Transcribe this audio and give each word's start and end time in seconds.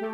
Peace 0.00 0.08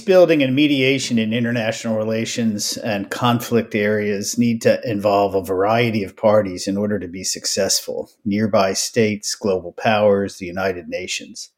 building 0.00 0.42
and 0.42 0.54
mediation 0.54 1.18
in 1.18 1.32
international 1.32 1.96
relations 1.96 2.76
and 2.76 3.10
conflict 3.10 3.74
areas 3.74 4.36
need 4.36 4.60
to 4.60 4.78
involve 4.86 5.34
a 5.34 5.42
variety 5.42 6.04
of 6.04 6.14
parties 6.14 6.68
in 6.68 6.76
order 6.76 6.98
to 6.98 7.08
be 7.08 7.24
successful 7.24 8.10
nearby 8.26 8.74
states, 8.74 9.34
global 9.34 9.72
powers, 9.72 10.36
the 10.36 10.44
United 10.44 10.88
Nations. 10.88 11.52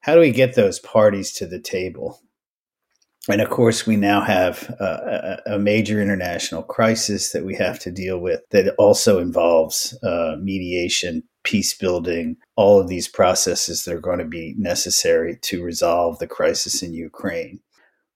How 0.00 0.14
do 0.14 0.20
we 0.20 0.30
get 0.30 0.54
those 0.54 0.78
parties 0.78 1.32
to 1.32 1.46
the 1.46 1.58
table? 1.58 2.20
And 3.28 3.42
of 3.42 3.50
course, 3.50 3.86
we 3.86 3.96
now 3.96 4.22
have 4.22 4.68
a, 4.80 5.58
major 5.58 6.00
international 6.00 6.62
crisis 6.62 7.32
that 7.32 7.44
we 7.44 7.54
have 7.56 7.78
to 7.80 7.90
deal 7.90 8.18
with 8.18 8.40
that 8.50 8.74
also 8.78 9.18
involves 9.18 9.96
uh, 10.02 10.36
mediation, 10.40 11.22
peace 11.44 11.76
building, 11.76 12.36
all 12.56 12.80
of 12.80 12.88
these 12.88 13.08
processes 13.08 13.84
that 13.84 13.94
are 13.94 14.00
going 14.00 14.20
to 14.20 14.24
be 14.24 14.54
necessary 14.56 15.38
to 15.42 15.62
resolve 15.62 16.18
the 16.18 16.26
crisis 16.26 16.82
in 16.82 16.94
Ukraine. 16.94 17.60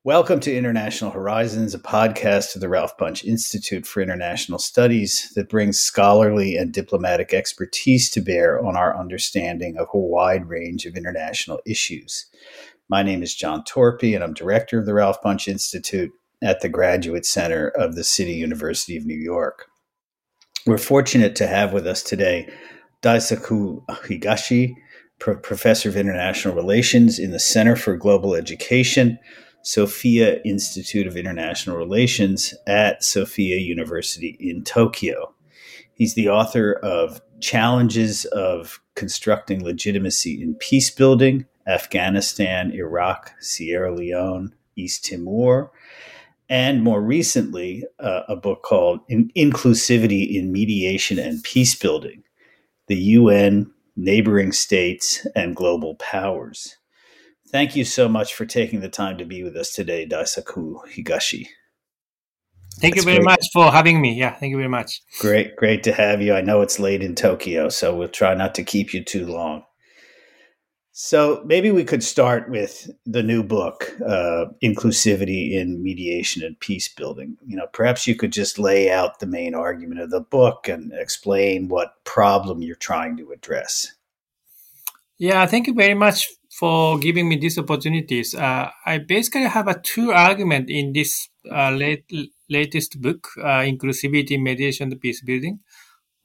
Welcome 0.05 0.41
to 0.41 0.55
International 0.55 1.11
Horizons, 1.11 1.75
a 1.75 1.79
podcast 1.79 2.55
of 2.55 2.63
the 2.63 2.69
Ralph 2.69 2.97
Bunche 2.99 3.25
Institute 3.25 3.87
for 3.87 4.03
International 4.03 4.59
Studies 4.59 5.33
that 5.35 5.49
brings 5.49 5.81
scholarly 5.81 6.57
and 6.57 6.73
diplomatic 6.73 7.35
expertise 7.35 8.11
to 8.11 8.21
bear 8.21 8.63
on 8.65 8.77
our 8.77 8.99
understanding 8.99 9.77
of 9.77 9.89
a 9.93 9.99
wide 9.99 10.47
range 10.47 10.87
of 10.87 10.97
international 10.97 11.61
issues. 11.67 12.27
My 12.89 13.03
name 13.03 13.23
is 13.23 13.35
John 13.35 13.65
Torpey, 13.65 14.15
and 14.15 14.23
I'm 14.23 14.35
director 14.35 14.79
of 14.79 14.85
the 14.85 14.93
Ralph 14.93 15.23
Bunche 15.23 15.49
Institute 15.49 16.13
at 16.43 16.61
the 16.61 16.69
Graduate 16.69 17.25
Center 17.25 17.69
of 17.69 17.95
the 17.95 18.05
City 18.05 18.35
University 18.35 18.95
of 18.97 19.07
New 19.07 19.17
York. 19.17 19.69
We're 20.67 20.77
fortunate 20.77 21.35
to 21.37 21.47
have 21.47 21.73
with 21.73 21.87
us 21.87 22.03
today 22.03 22.47
Daisaku 23.01 23.87
Higashi, 23.87 24.75
pro- 25.19 25.39
professor 25.39 25.89
of 25.89 25.97
international 25.97 26.55
relations 26.55 27.19
in 27.19 27.31
the 27.31 27.41
Center 27.41 27.75
for 27.75 27.97
Global 27.97 28.35
Education, 28.35 29.19
Sophia 29.63 30.43
Institute 30.45 31.07
of 31.07 31.17
International 31.17 31.79
Relations 31.79 32.53
at 32.67 33.03
Sophia 33.03 33.57
University 33.57 34.37
in 34.39 34.63
Tokyo. 34.63 35.35
He's 35.95 36.15
the 36.15 36.29
author 36.29 36.75
of 36.83 37.23
Challenges 37.41 38.27
of 38.27 38.81
Constructing 38.95 39.65
Legitimacy 39.65 40.43
in 40.43 40.55
Peace 40.57 40.91
Building, 40.91 41.47
Afghanistan, 41.67 42.73
Iraq, 42.73 43.33
Sierra 43.41 43.95
Leone, 43.95 44.55
East 44.77 45.05
Timor, 45.05 45.71
and 46.49 46.83
more 46.83 47.01
recently, 47.01 47.85
uh, 47.99 48.23
a 48.29 48.37
book 48.37 48.63
called 48.63 49.01
in- 49.09 49.31
Inclusivity 49.37 50.35
in 50.35 50.53
Mediation 50.53 51.19
and 51.19 51.43
Peace 51.43 51.75
Building 51.75 52.23
the 52.87 52.97
UN, 52.97 53.73
neighboring 53.97 54.53
states, 54.53 55.27
and 55.35 55.57
global 55.57 55.95
powers. 55.95 56.77
Thank 57.51 57.75
you 57.77 57.85
so 57.85 58.09
much 58.09 58.35
for 58.35 58.45
taking 58.45 58.81
the 58.81 58.89
time 58.89 59.17
to 59.19 59.25
be 59.25 59.43
with 59.43 59.57
us 59.57 59.73
today, 59.73 60.07
Daisaku 60.07 60.81
Higashi. 60.95 61.47
Thank 62.81 62.95
That's 62.95 63.07
you 63.07 63.11
very 63.13 63.19
great. 63.19 63.25
much 63.25 63.47
for 63.53 63.71
having 63.71 64.01
me. 64.01 64.15
Yeah, 64.15 64.35
thank 64.35 64.51
you 64.51 64.57
very 64.57 64.69
much. 64.69 65.01
Great, 65.21 65.55
great 65.57 65.85
to 65.85 65.93
have 65.93 66.21
you. 66.21 66.35
I 66.35 66.41
know 66.41 66.61
it's 66.61 66.81
late 66.81 67.03
in 67.03 67.15
Tokyo, 67.15 67.69
so 67.69 67.95
we'll 67.95 68.09
try 68.09 68.35
not 68.35 68.55
to 68.57 68.65
keep 68.65 68.93
you 68.93 69.05
too 69.05 69.27
long. 69.27 69.63
So 70.97 71.43
maybe 71.45 71.73
we 71.73 71.83
could 71.83 72.05
start 72.05 72.49
with 72.49 72.89
the 73.05 73.25
new 73.25 73.43
book, 73.43 73.93
uh, 74.07 74.45
"Inclusivity 74.63 75.51
in 75.51 75.83
Mediation 75.83 76.45
and 76.45 76.59
Peace 76.61 76.87
Building." 76.87 77.37
You 77.45 77.57
know, 77.57 77.67
perhaps 77.73 78.07
you 78.07 78.15
could 78.15 78.31
just 78.31 78.61
lay 78.61 78.93
out 78.93 79.19
the 79.19 79.27
main 79.27 79.57
argument 79.57 80.03
of 80.03 80.11
the 80.11 80.21
book 80.21 80.69
and 80.69 80.93
explain 80.93 81.67
what 81.67 82.05
problem 82.05 82.63
you're 82.63 82.77
trying 82.77 83.17
to 83.17 83.33
address. 83.33 83.93
Yeah, 85.19 85.45
thank 85.47 85.67
you 85.67 85.75
very 85.75 85.95
much 85.95 86.29
for 86.53 86.97
giving 87.01 87.29
me 87.29 87.39
these 87.39 87.59
opportunities. 87.59 88.33
Uh, 88.33 88.71
I 88.87 88.99
basically 88.99 89.49
have 89.49 89.67
a 89.67 89.81
two 89.81 90.13
argument 90.13 90.71
in 90.71 90.93
this 90.93 91.29
uh, 91.51 91.73
late, 91.73 92.05
latest 92.49 93.03
book, 93.03 93.31
uh, 93.43 93.67
"Inclusivity, 93.67 94.31
in 94.31 94.45
Mediation, 94.45 94.93
and 94.93 95.01
Peace 95.01 95.21
Building." 95.23 95.59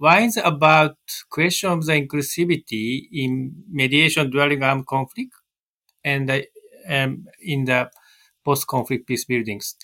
Is 0.01 0.37
about 0.37 0.95
question 1.29 1.71
of 1.71 1.85
the 1.85 1.91
inclusivity 1.93 3.01
in 3.11 3.53
mediation 3.69 4.29
during 4.29 4.63
armed 4.63 4.87
conflict 4.87 5.33
and 6.05 6.31
um, 6.87 7.25
in 7.41 7.65
the 7.65 7.89
post-conflict 8.45 9.05
peace 9.05 9.25
buildings. 9.25 9.75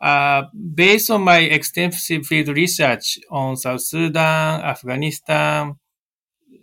Uh, 0.00 0.42
based 0.74 1.10
on 1.10 1.22
my 1.22 1.38
extensive 1.38 2.26
field 2.26 2.48
research 2.48 3.18
on 3.30 3.56
South 3.56 3.80
Sudan, 3.80 4.60
Afghanistan, 4.60 5.74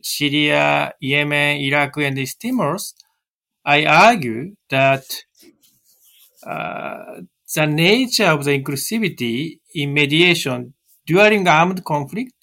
Syria, 0.04 0.94
Yemen, 1.02 1.62
Iraq, 1.62 1.98
and 1.98 2.20
East 2.20 2.40
Timor, 2.42 2.78
I 3.66 3.86
argue 3.86 4.56
that 4.70 5.04
uh, 6.46 7.22
the 7.56 7.66
nature 7.66 8.26
of 8.26 8.44
the 8.44 8.60
inclusivity 8.60 9.60
in 9.74 9.94
mediation 9.94 10.76
during 11.08 11.48
armed 11.48 11.84
conflict 11.84 12.43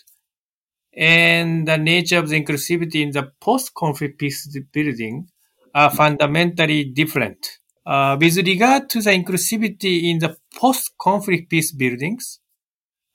and 0.94 1.68
the 1.68 1.78
nature 1.78 2.18
of 2.18 2.28
the 2.28 2.42
inclusivity 2.42 3.02
in 3.02 3.10
the 3.12 3.30
post-conflict 3.40 4.18
peace 4.18 4.46
building 4.72 5.28
are 5.74 5.90
fundamentally 5.90 6.84
different. 6.84 7.58
Uh, 7.86 8.16
with 8.20 8.36
regard 8.36 8.90
to 8.90 9.00
the 9.00 9.10
inclusivity 9.10 10.10
in 10.10 10.18
the 10.18 10.36
post-conflict 10.56 11.48
peace 11.48 11.72
buildings, 11.72 12.40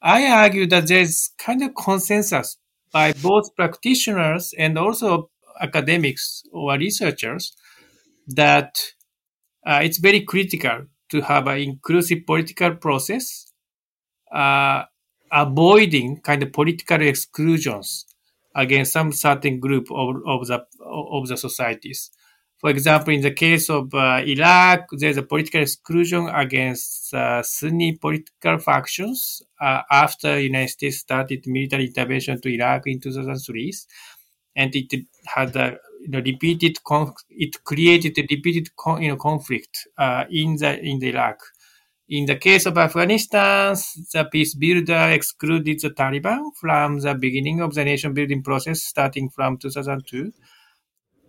I 0.01 0.27
argue 0.27 0.67
that 0.67 0.87
there's 0.87 1.31
kind 1.37 1.63
of 1.63 1.75
consensus 1.75 2.57
by 2.91 3.13
both 3.13 3.55
practitioners 3.55 4.53
and 4.57 4.77
also 4.77 5.29
academics 5.59 6.43
or 6.51 6.77
researchers 6.77 7.55
that 8.27 8.79
uh, 9.65 9.81
it's 9.83 9.97
very 9.97 10.21
critical 10.21 10.85
to 11.09 11.21
have 11.21 11.47
an 11.47 11.59
inclusive 11.59 12.19
political 12.25 12.75
process 12.75 13.51
uh, 14.31 14.83
avoiding 15.35 16.21
kind 16.21 16.41
of 16.43 16.53
political 16.53 17.01
exclusions 17.01 18.05
against 18.55 18.93
some 18.93 19.11
certain 19.11 19.59
group 19.59 19.87
of, 19.91 20.15
of 20.25 20.47
the 20.47 20.65
of 20.85 21.27
the 21.27 21.37
societies. 21.37 22.09
For 22.59 22.69
example, 22.69 23.13
in 23.13 23.21
the 23.21 23.31
case 23.31 23.69
of 23.69 23.93
uh, 23.93 24.21
Iraq, 24.25 24.87
there's 24.93 25.17
a 25.17 25.23
political 25.23 25.61
exclusion 25.61 26.29
against 26.29 27.13
uh, 27.13 27.43
Sunni 27.43 27.97
political 27.97 28.57
factions 28.59 29.41
uh, 29.61 29.81
after 29.91 30.39
United 30.39 30.69
States 30.69 30.99
started 30.99 31.45
military 31.47 31.87
intervention 31.87 32.39
to 32.41 32.49
Iraq 32.49 32.83
in 32.87 33.01
2003, 33.01 33.73
and 34.55 34.73
it 34.73 35.05
had 35.25 35.55
a 35.57 35.77
you 36.01 36.09
know, 36.09 36.21
repeated 36.21 36.81
con- 36.83 37.13
it 37.29 37.63
created 37.63 38.17
a 38.17 38.21
repeated 38.29 38.75
con- 38.77 39.01
you 39.01 39.09
know, 39.09 39.17
conflict 39.17 39.87
uh, 39.97 40.23
in 40.29 40.55
the 40.57 40.79
in 40.79 40.99
the 40.99 41.09
Iraq. 41.09 41.39
In 42.07 42.25
the 42.27 42.35
case 42.35 42.67
of 42.67 42.77
Afghanistan, 42.77 43.75
the 44.13 44.27
peace 44.31 44.53
builder 44.53 45.09
excluded 45.09 45.79
the 45.79 45.89
Taliban 45.89 46.51
from 46.55 46.99
the 46.99 47.15
beginning 47.15 47.61
of 47.61 47.73
the 47.73 47.83
nation 47.83 48.13
building 48.13 48.43
process 48.43 48.83
starting 48.83 49.29
from 49.29 49.57
2002. 49.57 50.31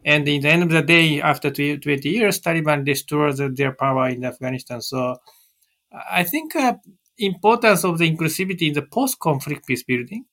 And 0.04 0.28
in 0.28 0.42
the 0.42 0.48
end 0.48 0.62
of 0.64 0.68
the 0.68 0.82
day, 0.82 1.20
after 1.22 1.50
20 1.50 2.08
years, 2.08 2.40
Taliban 2.40 2.84
destroyed 2.84 3.56
their 3.56 3.72
power 3.72 4.08
in 4.10 4.24
Afghanistan. 4.24 4.82
So 4.82 5.16
I 6.10 6.24
think 6.24 6.54
uh, 6.54 6.74
importance 7.18 7.84
of 7.84 7.96
the 7.98 8.10
inclusivity 8.10 8.68
in 8.68 8.74
the 8.74 8.82
post-conflict 8.82 9.66
peace 9.66 9.82
building 9.82 10.26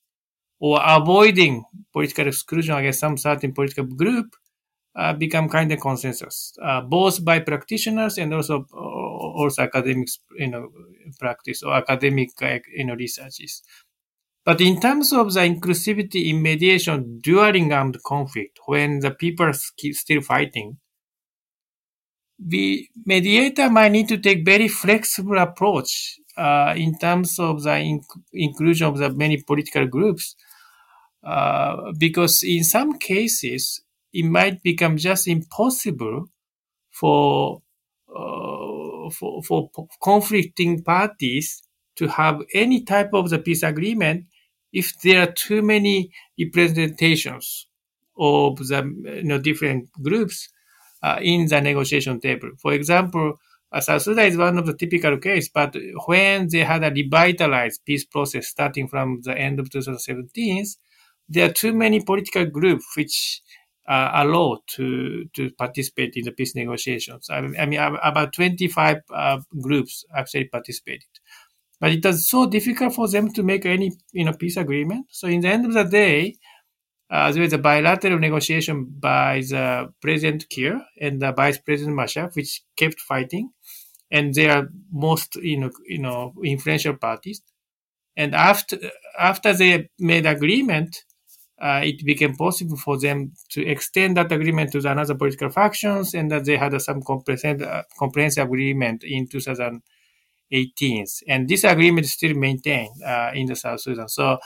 or 0.60 0.78
avoiding 0.84 1.64
political 1.90 2.28
exclusion 2.28 2.76
against 2.76 3.00
some 3.00 3.16
certain 3.16 3.52
political 3.52 3.84
group 3.84 4.36
uh, 4.96 5.12
become 5.12 5.48
kind 5.48 5.72
of 5.72 5.80
consensus, 5.80 6.52
uh, 6.62 6.80
both 6.82 7.24
by 7.24 7.40
practitioners 7.40 8.18
and 8.18 8.32
also 8.32 8.64
uh, 8.72 9.03
also 9.14 9.62
academics, 9.62 10.18
you 10.36 10.48
know, 10.48 10.68
practice 11.18 11.62
or 11.62 11.74
academic, 11.74 12.30
you 12.74 12.84
know, 12.84 12.94
researches. 12.94 13.62
But 14.44 14.60
in 14.60 14.80
terms 14.80 15.12
of 15.12 15.32
the 15.32 15.40
inclusivity 15.40 16.28
in 16.28 16.42
mediation 16.42 17.20
during 17.20 17.72
armed 17.72 18.02
conflict, 18.04 18.58
when 18.66 19.00
the 19.00 19.10
people 19.10 19.46
are 19.46 19.54
still 19.54 20.20
fighting, 20.20 20.78
the 22.38 22.86
mediator 23.06 23.70
might 23.70 23.92
need 23.92 24.08
to 24.08 24.18
take 24.18 24.44
very 24.44 24.68
flexible 24.68 25.38
approach 25.38 26.18
uh, 26.36 26.74
in 26.76 26.98
terms 26.98 27.38
of 27.38 27.62
the 27.62 27.70
inc- 27.70 28.20
inclusion 28.32 28.86
of 28.86 28.98
the 28.98 29.10
many 29.10 29.40
political 29.42 29.86
groups, 29.86 30.34
uh, 31.24 31.92
because 31.98 32.42
in 32.42 32.64
some 32.64 32.98
cases 32.98 33.82
it 34.12 34.24
might 34.24 34.62
become 34.62 34.96
just 34.96 35.26
impossible 35.28 36.26
for 36.90 37.62
uh, 38.14 38.73
for, 39.10 39.42
for 39.42 39.70
conflicting 40.02 40.82
parties 40.82 41.62
to 41.96 42.08
have 42.08 42.40
any 42.54 42.82
type 42.82 43.10
of 43.12 43.30
the 43.30 43.38
peace 43.38 43.62
agreement 43.62 44.26
if 44.72 45.00
there 45.02 45.22
are 45.22 45.32
too 45.32 45.62
many 45.62 46.10
representations 46.38 47.66
of 48.18 48.56
the 48.58 48.82
you 49.04 49.24
know, 49.24 49.38
different 49.38 49.90
groups 50.02 50.48
uh, 51.02 51.18
in 51.22 51.46
the 51.46 51.60
negotiation 51.60 52.20
table. 52.20 52.50
For 52.60 52.72
example, 52.72 53.34
uh, 53.72 53.80
South 53.80 54.02
Sudan 54.02 54.26
is 54.26 54.36
one 54.36 54.58
of 54.58 54.66
the 54.66 54.76
typical 54.76 55.16
case, 55.18 55.48
but 55.48 55.76
when 56.06 56.48
they 56.48 56.60
had 56.60 56.84
a 56.84 56.90
revitalized 56.90 57.84
peace 57.84 58.04
process 58.04 58.48
starting 58.48 58.88
from 58.88 59.20
the 59.22 59.36
end 59.36 59.60
of 59.60 59.70
2017, 59.70 60.64
there 61.28 61.48
are 61.48 61.52
too 61.52 61.72
many 61.72 62.00
political 62.00 62.46
groups 62.46 62.84
which 62.96 63.42
uh, 63.88 64.10
allowed 64.14 64.60
to 64.66 65.26
to 65.34 65.50
participate 65.52 66.14
in 66.16 66.24
the 66.24 66.32
peace 66.32 66.54
negotiations. 66.54 67.28
I, 67.30 67.38
I 67.38 67.66
mean, 67.66 67.80
about 67.80 68.32
25 68.32 68.98
uh, 69.14 69.40
groups 69.60 70.04
actually 70.16 70.46
participated, 70.46 71.08
but 71.80 71.92
it 71.92 72.04
was 72.04 72.28
so 72.28 72.46
difficult 72.46 72.94
for 72.94 73.08
them 73.08 73.32
to 73.32 73.42
make 73.42 73.66
any 73.66 73.92
you 74.12 74.24
know 74.24 74.32
peace 74.32 74.56
agreement. 74.56 75.06
So 75.10 75.28
in 75.28 75.40
the 75.40 75.48
end 75.48 75.66
of 75.66 75.74
the 75.74 75.84
day, 75.84 76.36
uh, 77.10 77.30
there 77.32 77.42
was 77.42 77.52
a 77.52 77.58
bilateral 77.58 78.18
negotiation 78.18 78.86
by 78.98 79.40
the 79.40 79.92
President 80.00 80.48
Kiir 80.48 80.80
and 81.00 81.20
the 81.20 81.32
Vice 81.32 81.58
President 81.58 81.94
Machar, 81.94 82.30
which 82.32 82.62
kept 82.76 83.00
fighting, 83.00 83.50
and 84.10 84.34
they 84.34 84.48
are 84.48 84.68
most 84.90 85.36
you 85.36 85.60
know 85.60 85.70
you 85.86 85.98
know 85.98 86.32
influential 86.42 86.96
parties. 86.96 87.42
And 88.16 88.34
after 88.34 88.78
after 89.18 89.52
they 89.52 89.90
made 89.98 90.24
agreement, 90.24 91.04
uh, 91.64 91.80
it 91.82 92.04
became 92.04 92.36
possible 92.36 92.76
for 92.76 92.98
them 92.98 93.32
to 93.48 93.66
extend 93.66 94.18
that 94.18 94.30
agreement 94.30 94.70
to 94.70 94.82
the 94.82 94.92
another 94.92 95.14
political 95.14 95.48
factions, 95.48 96.12
and 96.12 96.30
that 96.30 96.44
they 96.44 96.58
had 96.58 96.74
uh, 96.74 96.78
some 96.78 97.00
comprehensive, 97.00 97.62
uh, 97.66 97.82
comprehensive 97.98 98.44
agreement 98.44 99.02
in 99.02 99.26
2018. 99.26 101.06
And 101.26 101.48
this 101.48 101.64
agreement 101.64 102.04
is 102.04 102.12
still 102.12 102.34
maintained 102.34 103.02
uh, 103.02 103.30
in 103.32 103.46
the 103.46 103.56
South 103.56 103.80
Sudan. 103.80 104.10
So 104.10 104.36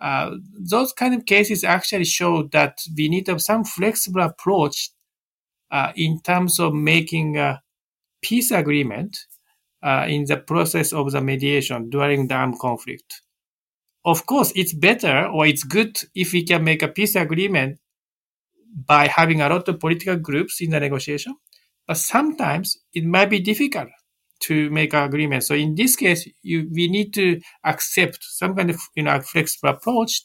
uh, 0.00 0.30
those 0.58 0.94
kind 0.94 1.14
of 1.14 1.26
cases 1.26 1.64
actually 1.64 2.06
show 2.06 2.44
that 2.52 2.78
we 2.96 3.10
need 3.10 3.28
some 3.42 3.64
flexible 3.64 4.22
approach 4.22 4.92
uh, 5.70 5.92
in 5.96 6.22
terms 6.22 6.58
of 6.58 6.72
making 6.72 7.36
a 7.36 7.60
peace 8.22 8.50
agreement 8.52 9.26
in 9.82 10.24
the 10.24 10.38
process 10.38 10.94
of 10.94 11.12
the 11.12 11.20
mediation 11.20 11.90
during 11.90 12.26
the 12.26 12.34
armed 12.34 12.58
conflict 12.58 13.20
of 14.04 14.26
course, 14.26 14.52
it's 14.54 14.72
better 14.72 15.26
or 15.26 15.46
it's 15.46 15.64
good 15.64 15.98
if 16.14 16.32
we 16.32 16.44
can 16.44 16.64
make 16.64 16.82
a 16.82 16.88
peace 16.88 17.14
agreement 17.16 17.78
by 18.86 19.08
having 19.08 19.40
a 19.40 19.48
lot 19.48 19.68
of 19.68 19.80
political 19.80 20.16
groups 20.16 20.60
in 20.60 20.70
the 20.70 20.80
negotiation. 20.80 21.34
But 21.86 21.96
sometimes 21.96 22.78
it 22.92 23.04
might 23.04 23.30
be 23.30 23.40
difficult 23.40 23.88
to 24.40 24.70
make 24.70 24.94
an 24.94 25.04
agreement. 25.04 25.44
So 25.44 25.54
in 25.54 25.74
this 25.74 25.96
case, 25.96 26.28
you, 26.42 26.68
we 26.72 26.88
need 26.88 27.12
to 27.14 27.40
accept 27.64 28.18
some 28.22 28.54
kind 28.54 28.70
of 28.70 28.78
you 28.94 29.02
know 29.02 29.20
flexible 29.20 29.70
approach 29.70 30.22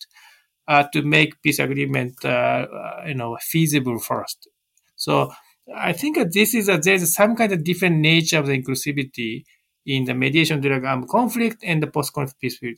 uh, 0.68 0.84
to 0.94 1.02
make 1.02 1.42
peace 1.42 1.60
agreement 1.60 2.14
uh, 2.24 2.28
uh 2.28 3.04
you 3.08 3.16
know 3.16 3.38
feasible 3.42 4.00
first. 4.00 4.48
So 4.96 5.32
I 5.76 5.94
think 5.94 6.18
that 6.18 6.34
this 6.34 6.54
is 6.54 6.70
a, 6.70 6.78
there's 6.78 7.14
some 7.14 7.36
kind 7.36 7.52
of 7.54 7.64
different 7.64 7.98
nature 7.98 8.38
of 8.38 8.48
the 8.48 8.62
inclusivity 8.62 9.46
in 9.86 10.06
the 10.06 10.14
mediation 10.14 10.62
during 10.62 10.86
armed 10.86 11.10
conflict 11.10 11.64
and 11.64 11.82
the 11.82 11.88
post-conflict 11.88 12.40
peace 12.40 12.60
building. 12.60 12.78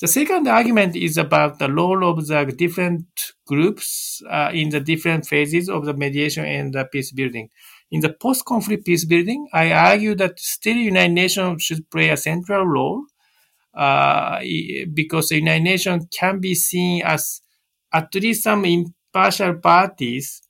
The 0.00 0.06
second 0.06 0.46
argument 0.46 0.94
is 0.94 1.16
about 1.18 1.58
the 1.58 1.70
role 1.72 2.08
of 2.08 2.26
the 2.26 2.44
different 2.56 3.06
groups 3.46 4.22
uh, 4.30 4.50
in 4.54 4.68
the 4.68 4.80
different 4.80 5.26
phases 5.26 5.68
of 5.68 5.84
the 5.86 5.94
mediation 5.94 6.44
and 6.44 6.72
the 6.72 6.84
peace 6.84 7.10
building. 7.10 7.50
In 7.90 8.00
the 8.00 8.12
post-conflict 8.12 8.86
peace 8.86 9.04
building, 9.04 9.48
I 9.52 9.72
argue 9.72 10.14
that 10.16 10.38
still 10.38 10.76
United 10.76 11.14
Nations 11.14 11.64
should 11.64 11.90
play 11.90 12.10
a 12.10 12.16
central 12.16 12.64
role 12.64 13.04
uh, 13.74 14.40
because 14.94 15.30
the 15.30 15.36
United 15.36 15.64
Nations 15.64 16.06
can 16.16 16.38
be 16.40 16.54
seen 16.54 17.02
as 17.04 17.40
at 17.92 18.14
least 18.14 18.44
some 18.44 18.64
impartial 18.64 19.54
parties 19.54 20.42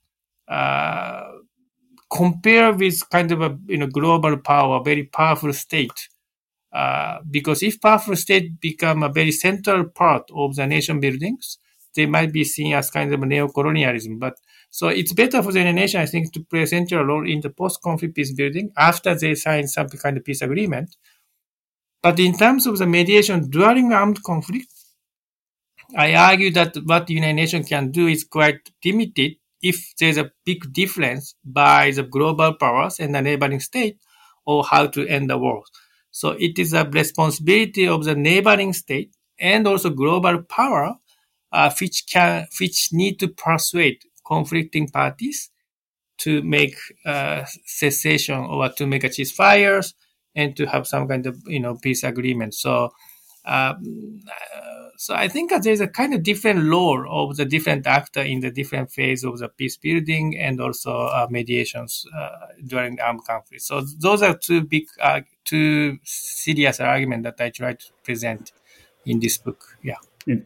uh, 0.48 1.30
compared 2.12 2.80
with 2.80 3.08
kind 3.10 3.32
of 3.32 3.40
a 3.42 3.58
you 3.66 3.78
know 3.78 3.86
global 3.86 4.36
power, 4.38 4.82
very 4.82 5.04
powerful 5.04 5.52
state 5.52 6.08
uh, 6.72 7.18
because 7.30 7.62
if 7.62 7.80
powerful 7.80 8.16
state 8.16 8.60
become 8.60 9.02
a 9.02 9.08
very 9.08 9.32
central 9.32 9.84
part 9.84 10.30
of 10.34 10.56
the 10.56 10.66
nation 10.66 11.00
buildings, 11.00 11.58
they 11.94 12.06
might 12.06 12.32
be 12.32 12.44
seen 12.44 12.74
as 12.74 12.90
kind 12.90 13.12
of 13.12 13.20
neo-colonialism. 13.20 14.18
But 14.18 14.34
so 14.70 14.88
it's 14.88 15.12
better 15.12 15.42
for 15.42 15.52
the 15.52 15.72
nation, 15.72 16.00
I 16.00 16.06
think, 16.06 16.32
to 16.34 16.44
play 16.44 16.62
a 16.62 16.66
central 16.66 17.04
role 17.04 17.28
in 17.28 17.40
the 17.40 17.50
post-conflict 17.50 18.14
peace 18.14 18.32
building 18.32 18.70
after 18.76 19.14
they 19.14 19.34
sign 19.34 19.66
some 19.66 19.88
kind 19.88 20.16
of 20.16 20.24
peace 20.24 20.42
agreement. 20.42 20.94
But 22.02 22.20
in 22.20 22.36
terms 22.36 22.66
of 22.66 22.78
the 22.78 22.86
mediation 22.86 23.50
during 23.50 23.92
armed 23.92 24.22
conflict, 24.22 24.72
I 25.96 26.14
argue 26.14 26.52
that 26.52 26.76
what 26.84 27.06
the 27.06 27.14
United 27.14 27.34
Nations 27.34 27.68
can 27.68 27.90
do 27.90 28.06
is 28.06 28.24
quite 28.24 28.70
limited 28.84 29.32
if 29.62 29.94
there's 29.98 30.18
a 30.18 30.30
big 30.44 30.72
difference 30.72 31.34
by 31.44 31.90
the 31.90 32.02
global 32.02 32.54
powers 32.54 33.00
and 33.00 33.14
the 33.14 33.22
neighboring 33.22 33.60
state 33.60 33.98
or 34.46 34.64
how 34.64 34.86
to 34.86 35.06
end 35.08 35.30
the 35.30 35.38
war. 35.38 35.64
So 36.10 36.30
it 36.30 36.58
is 36.58 36.72
a 36.72 36.88
responsibility 36.88 37.86
of 37.86 38.04
the 38.04 38.14
neighboring 38.14 38.72
state 38.72 39.14
and 39.38 39.66
also 39.66 39.90
global 39.90 40.42
power, 40.42 40.96
uh, 41.52 41.70
which 41.80 42.04
can, 42.10 42.46
which 42.60 42.88
need 42.92 43.20
to 43.20 43.28
persuade 43.28 43.98
conflicting 44.26 44.88
parties 44.88 45.50
to 46.18 46.42
make 46.42 46.76
uh, 47.06 47.44
cessation 47.64 48.38
or 48.38 48.68
to 48.70 48.86
make 48.86 49.04
a 49.04 49.08
ceasefires 49.08 49.94
and 50.34 50.56
to 50.56 50.66
have 50.66 50.86
some 50.86 51.08
kind 51.08 51.26
of 51.26 51.38
you 51.46 51.60
know 51.60 51.76
peace 51.76 52.02
agreement. 52.02 52.54
So 52.54 52.90
uh, 53.44 53.74
so 54.98 55.14
I 55.14 55.28
think 55.28 55.52
there's 55.62 55.80
a 55.80 55.86
kind 55.86 56.12
of 56.12 56.24
different 56.24 56.68
role 56.68 57.06
of 57.08 57.36
the 57.36 57.44
different 57.44 57.86
actor 57.86 58.20
in 58.20 58.40
the 58.40 58.50
different 58.50 58.90
phase 58.90 59.22
of 59.22 59.38
the 59.38 59.48
peace 59.48 59.76
building 59.76 60.36
and 60.36 60.60
also 60.60 60.92
uh, 60.92 61.28
mediations 61.30 62.04
uh, 62.16 62.30
during 62.66 63.00
armed 63.00 63.24
conflict. 63.24 63.62
So 63.62 63.82
those 64.00 64.22
are 64.22 64.36
two 64.36 64.62
big, 64.64 64.86
uh, 65.00 65.20
two 65.48 65.98
serious 66.04 66.80
arguments 66.80 67.24
that 67.24 67.44
I 67.44 67.50
try 67.50 67.74
to 67.74 67.86
present 68.04 68.52
in 69.06 69.20
this 69.20 69.38
book. 69.38 69.76
Yeah. 69.82 69.96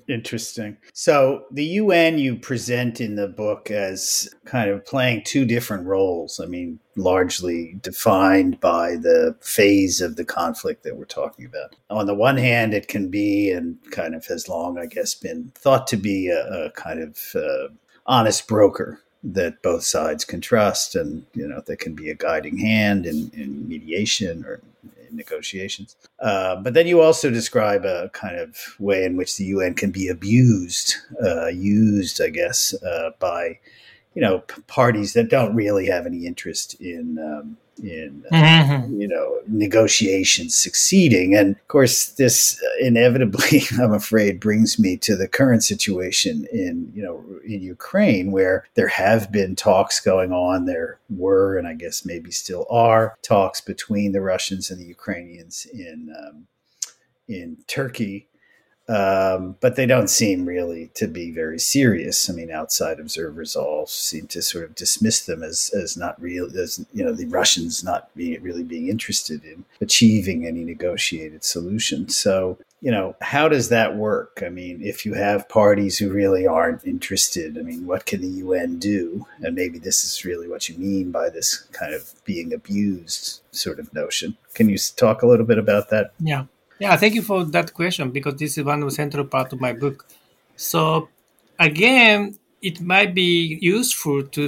Interesting. 0.09 0.77
So 0.93 1.47
the 1.51 1.65
UN 1.65 2.17
you 2.17 2.37
present 2.37 3.01
in 3.01 3.17
the 3.17 3.27
book 3.27 3.69
as 3.69 4.33
kind 4.45 4.71
of 4.71 4.87
playing 4.87 5.25
two 5.25 5.45
different 5.45 5.87
roles. 5.87 6.39
I 6.39 6.47
mean, 6.47 6.79
largely 6.95 7.79
defined 7.83 8.61
by 8.61 8.95
the 8.95 9.35
phase 9.41 10.01
of 10.01 10.15
the 10.15 10.25
conflict 10.25 10.85
that 10.85 10.97
we're 10.97 11.05
talking 11.05 11.47
about. 11.47 11.75
On 11.91 12.07
the 12.07 12.15
one 12.15 12.37
hand, 12.37 12.75
it 12.75 12.87
can 12.87 13.09
be, 13.09 13.51
and 13.51 13.77
kind 13.91 14.15
of 14.15 14.25
has 14.27 14.49
long, 14.49 14.79
I 14.79 14.87
guess, 14.87 15.17
been 15.17 15.51
thought 15.57 15.89
to 15.89 15.97
be 15.97 16.29
a, 16.29 16.67
a 16.67 16.71
kind 16.71 17.01
of 17.01 17.19
uh, 17.35 17.75
honest 18.07 18.47
broker 18.47 19.01
that 19.25 19.63
both 19.63 19.83
sides 19.83 20.25
can 20.25 20.41
trust, 20.41 20.95
and 20.95 21.27
you 21.35 21.49
know, 21.49 21.61
that 21.67 21.79
can 21.79 21.95
be 21.95 22.09
a 22.09 22.15
guiding 22.15 22.59
hand 22.59 23.05
in, 23.05 23.33
in 23.35 23.69
mediation 23.69 24.45
or 24.45 24.61
negotiations. 25.13 25.97
Uh, 26.21 26.57
but 26.57 26.75
then 26.75 26.87
you 26.87 27.01
also 27.01 27.31
describe 27.31 27.85
a 27.85 28.11
kind 28.13 28.37
of 28.37 28.57
way 28.79 29.05
in 29.05 29.17
which 29.17 29.37
the 29.37 29.45
UN 29.45 29.75
can 29.75 29.91
be 29.91 30.09
abused, 30.09 30.95
uh, 31.23 31.47
used, 31.47 32.21
I 32.21 32.29
guess, 32.29 32.75
uh, 32.83 33.11
by 33.19 33.59
you 34.15 34.23
know 34.23 34.41
parties 34.67 35.13
that 35.15 35.31
don't 35.31 35.55
really 35.55 35.87
have 35.87 36.07
any 36.07 36.27
interest 36.27 36.75
in 36.81 37.19
um, 37.19 37.57
in 37.83 38.25
uh, 38.31 38.37
mm-hmm. 38.37 39.01
you 39.01 39.09
know 39.09 39.41
negotiations 39.47 40.55
succeeding 40.55 41.35
and 41.35 41.57
of 41.57 41.69
course 41.69 42.07
this 42.11 42.63
inevitably 42.81 43.63
i'm 43.81 43.93
afraid 43.93 44.39
brings 44.39 44.79
me 44.79 44.97
to 44.97 45.17
the 45.17 45.27
current 45.27 45.65
situation 45.65 46.47
in 46.53 46.91
you 46.95 47.03
know 47.03 47.25
in 47.45 47.63
ukraine 47.63 48.31
where 48.31 48.67
there 48.75 48.89
have 48.89 49.33
been 49.33 49.57
talks 49.57 50.01
going 50.01 50.33
on 50.33 50.67
there 50.67 50.99
were 51.09 51.57
and 51.57 51.67
i 51.67 51.75
guess 51.75 52.05
maybe 52.05 52.31
still 52.31 52.67
are 52.71 53.17
talks 53.23 53.61
between 53.61 54.13
the 54.13 54.21
russians 54.21 54.71
and 54.71 54.81
the 54.81 54.87
ukrainians 54.87 55.67
in 55.73 56.15
um, 56.19 56.47
in 57.27 57.57
turkey 57.67 58.29
um, 58.89 59.57
but 59.61 59.77
they 59.77 59.87
don't 59.87 60.11
seem 60.11 60.45
really 60.45 60.91
to 60.95 61.07
be 61.07 61.31
very 61.31 61.59
serious. 61.59 62.29
I 62.29 62.33
mean, 62.33 62.51
outside 62.51 62.99
observers 62.99 63.55
all 63.55 63.87
seem 63.87 64.27
to 64.29 64.43
sort 64.43 64.65
of 64.65 64.75
dismiss 64.75 65.25
them 65.25 65.43
as, 65.43 65.71
as 65.71 65.97
not 65.97 66.21
real, 66.21 66.47
as 66.59 66.85
you 66.93 67.05
know, 67.05 67.13
the 67.13 67.27
Russians 67.27 67.85
not 67.85 68.15
being 68.17 68.43
really 68.43 68.65
being 68.65 68.89
interested 68.89 69.45
in 69.45 69.65
achieving 69.81 70.47
any 70.47 70.65
negotiated 70.65 71.45
solution. 71.45 72.09
So, 72.09 72.59
you 72.81 72.91
know, 72.91 73.15
how 73.21 73.49
does 73.49 73.69
that 73.69 73.97
work? 73.97 74.43
I 74.45 74.49
mean, 74.49 74.83
if 74.83 75.07
you 75.07 75.15
have 75.15 75.49
parties 75.49 75.99
who 75.99 76.11
really 76.11 76.47
aren't 76.47 76.85
interested, 76.85 77.57
I 77.57 77.63
mean, 77.63 77.87
what 77.87 78.05
can 78.05 78.21
the 78.21 78.39
UN 78.41 78.81
do? 78.81 79.27
And 79.43 79.55
maybe 79.55 79.79
this 79.79 80.03
is 80.03 80.25
really 80.25 80.49
what 80.49 80.69
you 80.69 80.77
mean 80.77 81.13
by 81.13 81.31
this 81.31 81.57
kind 81.73 81.95
of 81.95 82.13
being 82.25 82.53
abused 82.53 83.41
sort 83.53 83.79
of 83.79 83.95
notion. 83.95 84.37
Can 84.55 84.69
you 84.69 84.77
talk 84.97 85.23
a 85.23 85.27
little 85.29 85.47
bit 85.47 85.59
about 85.59 85.91
that? 85.91 86.13
Yeah. 86.19 86.47
Yeah, 86.83 86.97
thank 86.97 87.15
you 87.15 87.23
for 87.23 87.45
that 87.57 87.69
question 87.81 88.11
because 88.11 88.37
this 88.37 88.59
is 88.59 88.65
one 88.65 88.83
of 88.83 88.89
the 88.89 88.95
central 89.03 89.25
part 89.25 89.53
of 89.53 89.61
my 89.61 89.73
book. 89.73 90.07
So 90.57 91.09
again, 91.59 92.39
it 92.61 92.81
might 92.81 93.13
be 93.15 93.59
useful 93.61 94.19
to 94.37 94.45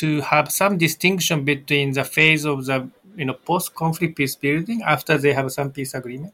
to 0.00 0.08
have 0.32 0.46
some 0.60 0.78
distinction 0.86 1.44
between 1.52 1.88
the 1.98 2.04
phase 2.16 2.44
of 2.52 2.58
the 2.68 2.78
you 3.20 3.24
know 3.26 3.34
post-conflict 3.50 4.14
peace 4.18 4.36
building 4.46 4.78
after 4.94 5.14
they 5.18 5.32
have 5.38 5.48
some 5.58 5.70
peace 5.76 5.92
agreement 6.00 6.32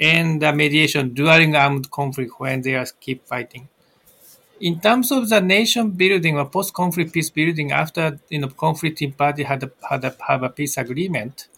and 0.00 0.42
the 0.42 0.52
mediation 0.62 1.04
during 1.14 1.50
armed 1.56 1.86
conflict 1.90 2.32
when 2.38 2.62
they 2.62 2.74
are 2.80 2.86
keep 3.06 3.20
fighting. 3.34 3.64
in 4.60 4.74
terms 4.80 5.08
of 5.16 5.28
the 5.28 5.40
nation 5.40 5.90
building 5.90 6.38
or 6.38 6.46
post-conflict 6.56 7.12
peace 7.12 7.30
building 7.38 7.72
after 7.72 8.04
you 8.30 8.38
know 8.40 8.48
conflicting 8.48 9.12
party 9.12 9.42
had 9.42 9.62
a, 9.62 9.70
had 9.90 10.04
a, 10.04 10.12
have 10.28 10.42
a 10.42 10.48
peace 10.48 10.76
agreement, 10.84 11.48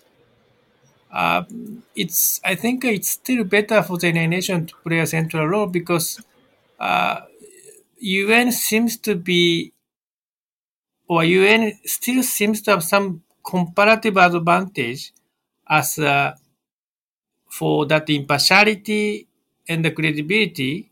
uh, 1.13 1.43
it's 1.95 2.41
I 2.45 2.55
think 2.55 2.85
it's 2.85 3.09
still 3.11 3.45
better 3.45 3.83
for 3.83 3.99
the 3.99 4.09
United 4.09 4.29
Nations 4.29 4.71
to 4.71 4.77
play 4.87 4.99
a 4.99 5.07
central 5.07 5.47
role 5.47 5.67
because 5.67 6.21
uh, 6.79 7.21
UN 7.99 8.53
seems 8.53 8.97
to 8.99 9.15
be 9.15 9.73
or 11.09 11.25
UN 11.25 11.73
still 11.85 12.23
seems 12.23 12.61
to 12.63 12.73
have 12.73 12.85
some 12.85 13.23
comparative 13.45 14.17
advantage 14.17 15.13
as 15.69 15.99
uh, 15.99 16.35
for 17.49 17.87
that 17.87 18.09
impartiality 18.11 19.27
and 19.69 19.85
the 19.85 19.91
credibility 19.91 20.91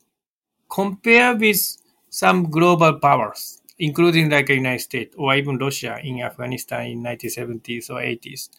compared 0.71 1.40
with 1.40 1.78
some 2.11 2.50
global 2.50 2.94
powers, 3.00 3.62
including 3.78 4.30
like 4.30 4.47
the 4.47 4.54
United 4.56 4.80
States 4.83 5.14
or 5.18 5.35
even 5.37 5.59
Russia 5.59 6.00
in 6.02 6.23
Afghanistan 6.23 6.87
in 6.87 7.02
1970s 7.02 7.90
or 7.90 8.00
80s. 8.02 8.50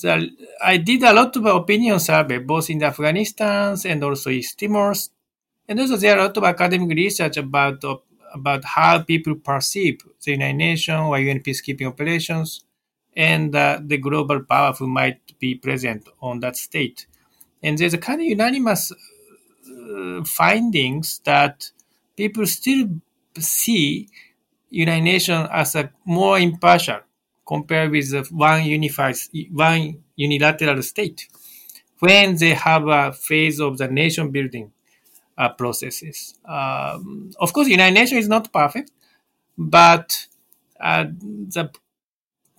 The, 0.00 0.30
I 0.62 0.76
did 0.76 1.02
a 1.02 1.12
lot 1.12 1.36
of 1.36 1.44
opinion 1.46 1.98
survey, 2.00 2.38
both 2.38 2.70
in 2.70 2.82
Afghanistan 2.82 3.76
and 3.84 4.04
also 4.04 4.30
East 4.30 4.58
Timor. 4.58 4.94
And 5.68 5.80
also 5.80 5.96
there 5.96 6.16
are 6.16 6.20
a 6.20 6.22
lot 6.24 6.36
of 6.36 6.44
academic 6.44 6.96
research 6.96 7.36
about, 7.36 7.82
about 8.32 8.64
how 8.64 9.02
people 9.02 9.34
perceive 9.36 10.00
the 10.24 10.32
United 10.32 10.56
Nations 10.56 11.00
or 11.00 11.18
UN 11.18 11.40
peacekeeping 11.40 11.86
operations 11.86 12.64
and 13.16 13.54
uh, 13.54 13.80
the 13.82 13.98
global 13.98 14.40
power 14.44 14.72
who 14.72 14.86
might 14.86 15.38
be 15.38 15.54
present 15.54 16.08
on 16.22 16.40
that 16.40 16.56
state. 16.56 17.06
And 17.62 17.76
there's 17.76 17.94
a 17.94 17.98
kind 17.98 18.20
of 18.20 18.26
unanimous 18.26 18.92
uh, 18.92 20.24
findings 20.24 21.20
that 21.24 21.70
people 22.16 22.46
still 22.46 22.88
see 23.38 24.08
United 24.70 25.02
Nations 25.02 25.48
as 25.52 25.74
a 25.74 25.90
more 26.04 26.38
impartial 26.38 27.00
compared 27.48 27.90
with 27.90 28.30
one 28.30 28.64
unified, 28.66 29.16
one 29.50 30.04
unilateral 30.16 30.82
state 30.82 31.28
when 32.00 32.36
they 32.36 32.54
have 32.54 32.86
a 32.86 33.12
phase 33.12 33.58
of 33.60 33.78
the 33.78 33.88
nation 33.88 34.30
building 34.30 34.70
uh, 35.38 35.48
processes. 35.48 36.38
Um, 36.44 37.30
of 37.40 37.52
course, 37.52 37.68
United 37.68 37.94
Nations 37.94 38.24
is 38.24 38.28
not 38.28 38.52
perfect, 38.52 38.90
but 39.56 40.26
uh, 40.78 41.04
the 41.56 41.70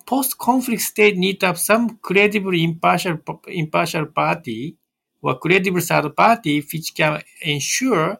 post-conflict 0.05 0.81
state 0.81 1.17
need 1.17 1.39
to 1.39 1.45
have 1.45 1.59
some 1.59 1.97
credible 1.97 2.55
impartial, 2.55 3.19
impartial 3.47 4.07
party 4.07 4.75
or 5.21 5.37
credible 5.37 5.81
third 5.81 6.15
party 6.15 6.61
which 6.73 6.95
can 6.95 7.21
ensure 7.41 8.17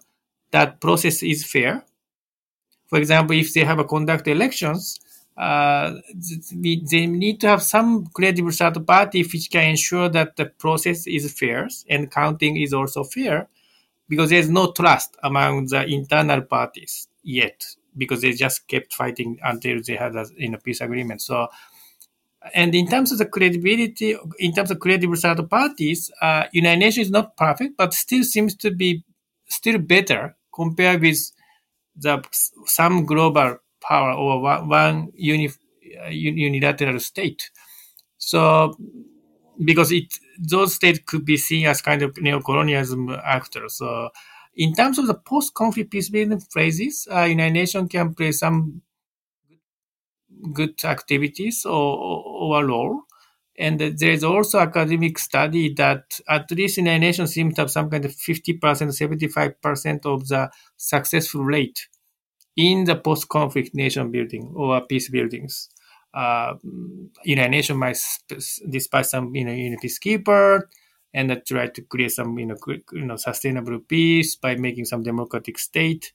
that 0.51 0.79
process 0.79 1.23
is 1.23 1.43
fair. 1.45 1.83
For 2.87 2.99
example, 2.99 3.35
if 3.35 3.53
they 3.53 3.63
have 3.63 3.79
a 3.79 3.83
conduct 3.83 4.27
elections, 4.27 4.99
uh, 5.39 5.93
they 6.51 7.07
need 7.07 7.39
to 7.39 7.47
have 7.47 7.63
some 7.63 8.07
credible 8.07 8.51
third 8.51 8.85
party 8.85 9.23
which 9.23 9.49
can 9.49 9.69
ensure 9.69 10.09
that 10.09 10.35
the 10.35 10.45
process 10.45 11.07
is 11.07 11.31
fair 11.31 11.69
and 11.89 12.11
counting 12.11 12.57
is 12.57 12.73
also 12.73 13.05
fair 13.05 13.47
because 14.09 14.29
there's 14.29 14.49
no 14.49 14.73
trust 14.73 15.15
among 15.23 15.65
the 15.67 15.85
internal 15.85 16.41
parties 16.41 17.07
yet 17.23 17.65
because 17.97 18.21
they 18.21 18.33
just 18.33 18.67
kept 18.67 18.93
fighting 18.93 19.39
until 19.43 19.79
they 19.81 19.95
had 19.95 20.13
a 20.15 20.25
you 20.35 20.49
know, 20.49 20.57
peace 20.57 20.81
agreement. 20.81 21.21
So 21.21 21.47
and 22.53 22.75
in 22.75 22.87
terms 22.87 23.11
of 23.11 23.17
the 23.17 23.25
credibility, 23.25 24.17
in 24.39 24.53
terms 24.53 24.71
of 24.71 24.79
credible 24.79 25.15
third 25.15 25.49
parties, 25.49 26.11
uh, 26.21 26.45
United 26.51 26.79
Nations 26.79 27.07
is 27.07 27.11
not 27.11 27.35
perfect, 27.37 27.77
but 27.77 27.93
still 27.93 28.23
seems 28.23 28.55
to 28.55 28.71
be 28.71 29.03
still 29.47 29.77
better 29.77 30.35
compared 30.53 31.01
with 31.01 31.31
the 31.95 32.23
some 32.65 33.05
global 33.05 33.57
power 33.81 34.13
or 34.13 34.41
one, 34.41 34.67
one 34.67 35.11
uni, 35.15 35.49
uh, 36.03 36.07
unilateral 36.09 36.99
state. 36.99 37.49
So, 38.17 38.75
because 39.63 39.91
it 39.91 40.13
those 40.39 40.75
states 40.75 40.99
could 41.05 41.25
be 41.25 41.37
seen 41.37 41.65
as 41.65 41.81
kind 41.81 42.01
of 42.01 42.17
neo-colonialism 42.17 43.09
actors. 43.23 43.77
So, 43.77 44.09
in 44.55 44.73
terms 44.73 44.97
of 44.99 45.07
the 45.07 45.13
post-conflict 45.13 45.91
peace 45.91 46.09
building 46.09 46.39
phrases, 46.39 47.07
uh, 47.11 47.23
United 47.23 47.53
Nations 47.53 47.89
can 47.89 48.13
play 48.13 48.31
some 48.31 48.81
good 50.53 50.83
activities 50.83 51.65
or, 51.65 52.23
overall. 52.43 53.01
And 53.57 53.79
there's 53.79 54.23
also 54.23 54.59
academic 54.59 55.19
study 55.19 55.73
that 55.73 56.21
at 56.29 56.49
least 56.51 56.77
in 56.77 56.87
a 56.87 56.97
nation 56.97 57.27
seems 57.27 57.55
to 57.55 57.61
have 57.61 57.71
some 57.71 57.89
kind 57.89 58.05
of 58.05 58.11
50%, 58.11 58.59
75% 58.61 60.05
of 60.05 60.27
the 60.29 60.49
successful 60.77 61.43
rate 61.43 61.87
in 62.59 62.83
the 62.85 62.95
post-conflict 62.95 63.73
nation 63.73 64.11
building 64.11 64.51
or 64.55 64.81
peace 64.81 65.09
buildings. 65.09 65.69
Uh, 66.13 66.55
United 67.23 67.51
Nations 67.51 67.79
might 67.79 67.97
despite 68.69 69.05
some 69.05 69.33
you 69.35 69.45
know, 69.45 69.51
you 69.51 69.69
know 69.69 69.77
peacekeeper 69.83 70.61
and 71.13 71.41
try 71.47 71.67
to 71.67 71.81
create 71.83 72.11
some 72.11 72.37
you 72.39 72.47
know, 72.47 72.57
you 72.91 73.05
know 73.05 73.15
sustainable 73.15 73.79
peace 73.79 74.35
by 74.35 74.55
making 74.55 74.85
some 74.85 75.03
democratic 75.03 75.57
state 75.59 76.11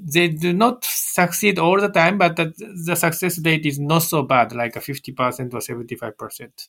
they 0.00 0.28
do 0.28 0.52
not 0.52 0.84
succeed 0.84 1.58
all 1.58 1.80
the 1.80 1.88
time, 1.88 2.18
but 2.18 2.36
the, 2.36 2.52
the 2.86 2.94
success 2.96 3.38
rate 3.44 3.64
is 3.64 3.78
not 3.78 4.02
so 4.02 4.22
bad, 4.22 4.54
like 4.54 4.76
a 4.76 4.80
50% 4.80 5.54
or 5.54 5.60
75%. 5.60 6.68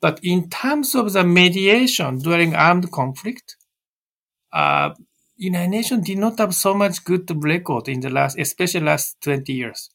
But 0.00 0.20
in 0.22 0.48
terms 0.48 0.94
of 0.94 1.12
the 1.12 1.24
mediation 1.24 2.18
during 2.18 2.54
armed 2.54 2.90
conflict, 2.90 3.56
uh, 4.52 4.90
United 5.38 5.70
Nations 5.70 6.06
did 6.06 6.18
not 6.18 6.38
have 6.38 6.54
so 6.54 6.74
much 6.74 7.04
good 7.04 7.30
record 7.42 7.88
in 7.88 8.00
the 8.00 8.10
last, 8.10 8.38
especially 8.38 8.80
last 8.80 9.20
20 9.22 9.52
years. 9.52 9.88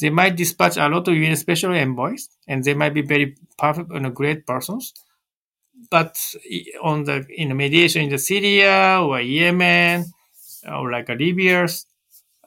They 0.00 0.10
might 0.10 0.36
dispatch 0.36 0.76
a 0.76 0.88
lot 0.88 1.08
of 1.08 1.14
UN 1.14 1.36
special 1.36 1.72
envoys, 1.72 2.28
and 2.46 2.62
they 2.62 2.74
might 2.74 2.94
be 2.94 3.02
very 3.02 3.36
perfect 3.58 3.90
and 3.90 4.14
great 4.14 4.46
persons. 4.46 4.92
But 5.90 6.18
on 6.82 7.04
the 7.04 7.26
in 7.28 7.48
the 7.48 7.54
mediation 7.54 8.02
in 8.02 8.10
the 8.10 8.18
Syria 8.18 9.00
or 9.02 9.20
Yemen, 9.20 10.04
or 10.66 10.90
like 10.90 11.08
a 11.08 11.14
Libya's, 11.14 11.86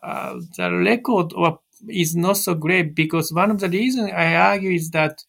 uh, 0.02 0.36
the 0.58 0.72
record 0.72 1.34
is 1.88 2.16
not 2.16 2.38
so 2.38 2.56
great 2.56 2.96
because 2.96 3.34
one 3.34 3.52
of 3.52 3.60
the 3.60 3.70
reasons 3.70 4.12
I 4.12 4.36
argue 4.36 4.72
is 4.72 4.92
that 4.92 5.24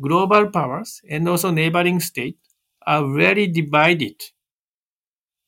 global 0.00 0.50
powers 0.50 1.00
and 1.08 1.28
also 1.28 1.50
neighboring 1.50 2.00
states 2.00 2.38
are 2.86 3.06
very 3.14 3.46
divided. 3.46 4.16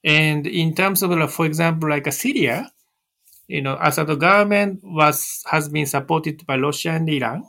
And 0.05 0.47
in 0.47 0.75
terms 0.75 1.03
of, 1.03 1.33
for 1.33 1.47
example, 1.47 1.91
like 1.91 2.11
Syria, 2.13 2.71
you 3.49 3.63
know, 3.63 3.77
Assad 3.81 4.09
government 4.19 4.81
was 4.83 5.43
has 5.51 5.69
been 5.69 5.87
supported 5.87 6.47
by 6.47 6.57
Russia 6.57 6.91
and 6.91 7.09
Iran, 7.09 7.45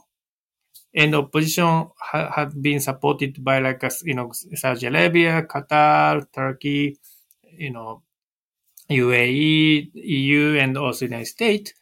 and 0.94 1.16
opposition 1.16 1.88
ha- 1.98 2.50
been 2.60 2.80
supported 2.80 3.44
by 3.44 3.60
like 3.60 3.84
you 4.04 4.16
know 4.16 4.32
Saudi 4.56 4.88
Arabia, 4.88 5.44
Qatar, 5.44 6.26
Turkey, 6.34 6.98
you 7.58 7.72
know, 7.72 8.04
UAE, 8.90 9.92
EU, 9.96 10.58
and 10.58 10.78
also 10.78 11.06
United 11.06 11.28
States. 11.28 11.74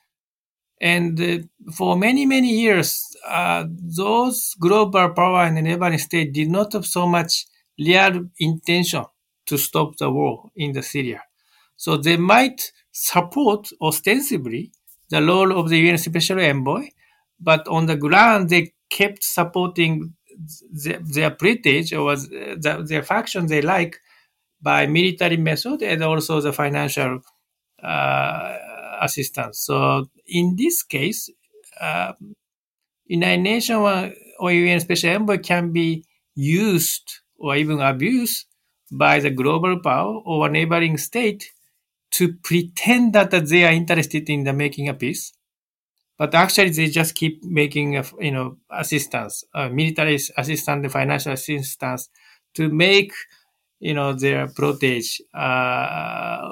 And 0.81 1.19
uh, 1.19 1.39
for 1.73 1.97
many, 1.97 2.25
many 2.25 2.61
years, 2.61 3.03
uh, 3.27 3.65
those 3.69 4.55
global 4.59 5.09
power 5.09 5.43
and 5.43 5.61
neighboring 5.63 5.97
states 5.97 6.31
did 6.33 6.49
not 6.49 6.73
have 6.73 6.85
so 6.85 7.07
much 7.07 7.47
real 7.77 8.29
intention 8.39 9.05
to 9.49 9.57
stop 9.57 9.97
the 9.97 10.09
war 10.09 10.49
in 10.55 10.73
the 10.73 10.81
Syria. 10.83 11.21
So 11.75 11.97
they 11.97 12.17
might 12.17 12.71
support 12.91 13.69
ostensibly 13.81 14.71
the 15.09 15.21
role 15.23 15.57
of 15.57 15.69
the 15.69 15.77
UN 15.79 15.97
Special 15.97 16.39
Envoy, 16.39 16.89
but 17.39 17.67
on 17.67 17.85
the 17.85 17.95
ground 17.95 18.49
they 18.49 18.73
kept 18.89 19.23
supporting 19.23 20.13
the, 20.83 20.99
their 21.01 21.31
British 21.31 21.93
or 21.93 22.15
the, 22.15 22.85
their 22.87 23.03
faction 23.03 23.47
they 23.47 23.61
like 23.61 23.99
by 24.61 24.87
military 24.87 25.37
method 25.37 25.81
and 25.81 26.03
also 26.03 26.41
the 26.41 26.53
financial 26.53 27.21
uh, 27.81 28.57
assistance. 29.01 29.61
So 29.61 30.09
in 30.27 30.55
this 30.57 30.83
case, 30.83 31.29
uh, 31.79 32.13
United 33.05 33.41
Nations 33.41 34.13
or 34.39 34.51
UN 34.51 34.79
Special 34.79 35.11
Envoy 35.11 35.37
can 35.37 35.71
be 35.71 36.03
used 36.35 37.21
or 37.37 37.55
even 37.55 37.79
abused 37.79 38.45
by 38.91 39.19
the 39.19 39.29
global 39.29 39.79
power 39.79 40.21
or 40.25 40.47
a 40.47 40.51
neighboring 40.51 40.97
state 40.97 41.51
to 42.11 42.33
pretend 42.33 43.13
that, 43.13 43.31
that 43.31 43.47
they 43.49 43.65
are 43.65 43.71
interested 43.71 44.29
in 44.29 44.43
the 44.43 44.53
making 44.53 44.89
a 44.89 44.93
peace. 44.93 45.33
But 46.17 46.35
actually, 46.35 46.71
they 46.71 46.87
just 46.87 47.15
keep 47.15 47.43
making, 47.45 47.93
you 48.19 48.31
know, 48.31 48.57
assistance, 48.69 49.45
uh, 49.53 49.69
military 49.69 50.15
assistance, 50.15 50.91
financial 50.91 51.31
assistance 51.31 52.09
to 52.55 52.69
make 52.69 53.13
you 53.79 53.93
know, 53.93 54.13
their 54.13 54.47
protege 54.47 55.23
uh, 55.33 56.49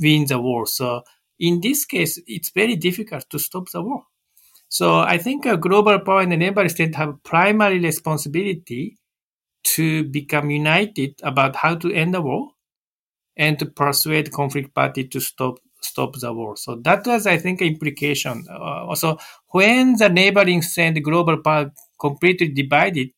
win 0.00 0.26
the 0.26 0.38
war. 0.40 0.66
So 0.66 1.02
in 1.38 1.60
this 1.60 1.84
case, 1.84 2.20
it's 2.26 2.50
very 2.50 2.76
difficult 2.76 3.28
to 3.30 3.38
stop 3.38 3.70
the 3.70 3.82
war. 3.82 4.02
So 4.68 4.98
I 4.98 5.18
think 5.18 5.46
a 5.46 5.56
global 5.56 6.00
power 6.00 6.20
and 6.20 6.32
the 6.32 6.36
neighbor 6.36 6.68
state 6.68 6.96
have 6.96 7.22
primary 7.22 7.78
responsibility 7.78 8.98
to 9.64 10.04
become 10.04 10.50
united 10.50 11.14
about 11.22 11.56
how 11.56 11.74
to 11.74 11.92
end 11.92 12.14
the 12.14 12.20
war 12.20 12.50
and 13.36 13.58
to 13.58 13.66
persuade 13.66 14.32
conflict 14.32 14.74
party 14.74 15.04
to 15.08 15.20
stop 15.20 15.58
stop 15.80 16.14
the 16.14 16.32
war. 16.32 16.56
So 16.56 16.76
that 16.84 17.06
was, 17.06 17.26
I 17.26 17.36
think, 17.36 17.60
implication. 17.60 18.44
Uh, 18.50 18.86
also, 18.86 19.18
when 19.50 19.96
the 19.96 20.08
neighboring 20.08 20.62
state 20.62 21.02
global 21.02 21.38
power 21.42 21.72
completely 22.00 22.48
divided, 22.48 23.08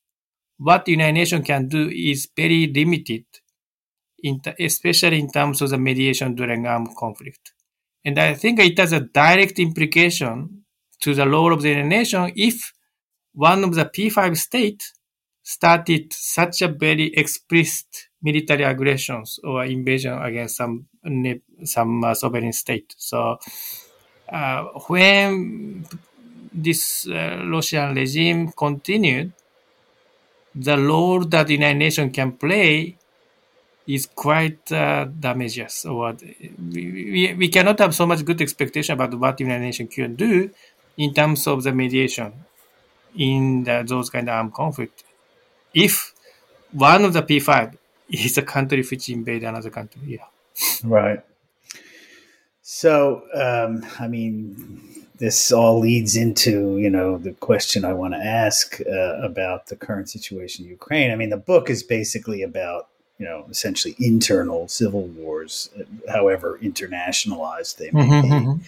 what 0.58 0.84
the 0.84 0.92
United 0.92 1.12
Nations 1.12 1.46
can 1.46 1.68
do 1.68 1.88
is 1.88 2.28
very 2.34 2.66
limited, 2.66 3.24
in 4.22 4.40
especially 4.58 5.20
in 5.20 5.30
terms 5.30 5.62
of 5.62 5.70
the 5.70 5.78
mediation 5.78 6.34
during 6.34 6.66
armed 6.66 6.96
conflict. 6.96 7.52
And 8.04 8.18
I 8.18 8.34
think 8.34 8.58
it 8.58 8.78
has 8.78 8.92
a 8.92 9.00
direct 9.00 9.58
implication 9.58 10.64
to 11.00 11.14
the 11.14 11.28
role 11.28 11.52
of 11.52 11.62
the 11.62 11.68
United 11.68 11.88
Nations 11.88 12.32
if 12.36 12.72
one 13.32 13.64
of 13.64 13.74
the 13.74 13.84
P5 13.84 14.36
states 14.36 14.92
started 15.46 16.12
such 16.12 16.60
a 16.60 16.66
very 16.66 17.14
explicit 17.14 18.08
military 18.20 18.64
aggressions 18.64 19.38
or 19.44 19.64
invasion 19.64 20.12
against 20.20 20.56
some 20.56 20.88
some 21.62 22.02
uh, 22.02 22.14
sovereign 22.14 22.52
state. 22.52 22.96
So 22.98 23.38
uh, 24.28 24.64
when 24.88 25.86
this 26.52 27.06
uh, 27.06 27.44
Russian 27.46 27.94
regime 27.94 28.50
continued, 28.50 29.32
the 30.52 30.76
role 30.76 31.20
that 31.20 31.46
the 31.46 31.54
United 31.54 31.78
Nations 31.78 32.12
can 32.12 32.32
play 32.32 32.96
is 33.86 34.06
quite 34.06 34.72
uh, 34.72 35.04
damages. 35.04 35.84
Or 35.84 36.16
we, 36.72 36.82
we, 37.14 37.34
we 37.34 37.48
cannot 37.48 37.78
have 37.78 37.94
so 37.94 38.04
much 38.04 38.24
good 38.24 38.42
expectation 38.42 38.94
about 38.94 39.14
what 39.14 39.36
the 39.36 39.44
United 39.44 39.62
Nations 39.62 39.94
can 39.94 40.16
do 40.16 40.50
in 40.96 41.14
terms 41.14 41.46
of 41.46 41.62
the 41.62 41.70
mediation 41.70 42.32
in 43.16 43.62
the, 43.62 43.84
those 43.86 44.10
kind 44.10 44.28
of 44.28 44.34
armed 44.34 44.52
conflict. 44.52 45.04
If 45.76 46.14
one 46.72 47.04
of 47.04 47.12
the 47.12 47.22
P5 47.22 47.76
is 48.08 48.38
a 48.38 48.42
country 48.42 48.82
which 48.82 49.08
invade 49.10 49.44
another 49.44 49.70
country, 49.70 50.00
yeah. 50.06 50.24
Right. 50.82 51.20
So, 52.62 53.22
um, 53.34 53.86
I 54.00 54.08
mean, 54.08 55.04
this 55.18 55.52
all 55.52 55.78
leads 55.78 56.16
into 56.16 56.78
you 56.78 56.90
know 56.90 57.18
the 57.18 57.32
question 57.32 57.84
I 57.84 57.92
want 57.92 58.14
to 58.14 58.20
ask 58.20 58.80
uh, 58.80 59.20
about 59.22 59.66
the 59.66 59.76
current 59.76 60.08
situation 60.08 60.64
in 60.64 60.70
Ukraine. 60.70 61.10
I 61.10 61.16
mean, 61.16 61.30
the 61.30 61.36
book 61.36 61.70
is 61.70 61.82
basically 61.82 62.42
about 62.42 62.88
you 63.18 63.26
know 63.26 63.46
essentially 63.50 63.94
internal 63.98 64.68
civil 64.68 65.06
wars, 65.08 65.70
however 66.08 66.58
internationalized 66.62 67.76
they 67.76 67.90
may 67.92 68.02
mm-hmm, 68.02 68.20
be. 68.22 68.28
Mm-hmm. 68.28 68.62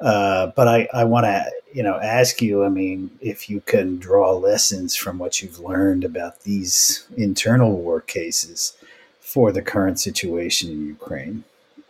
Uh, 0.00 0.48
but 0.54 0.68
I, 0.68 0.88
I 0.94 1.04
want 1.04 1.24
to 1.24 1.50
you 1.72 1.82
know 1.82 1.98
ask 2.00 2.40
you. 2.40 2.64
I 2.64 2.68
mean, 2.68 3.10
if 3.20 3.50
you 3.50 3.60
can 3.60 3.98
draw 3.98 4.32
lessons 4.32 4.94
from 4.94 5.18
what 5.18 5.42
you've 5.42 5.58
learned 5.58 6.04
about 6.04 6.42
these 6.42 7.06
internal 7.16 7.72
war 7.72 8.00
cases 8.00 8.76
for 9.20 9.52
the 9.52 9.62
current 9.62 10.00
situation 10.00 10.70
in 10.70 10.86
Ukraine. 10.86 11.44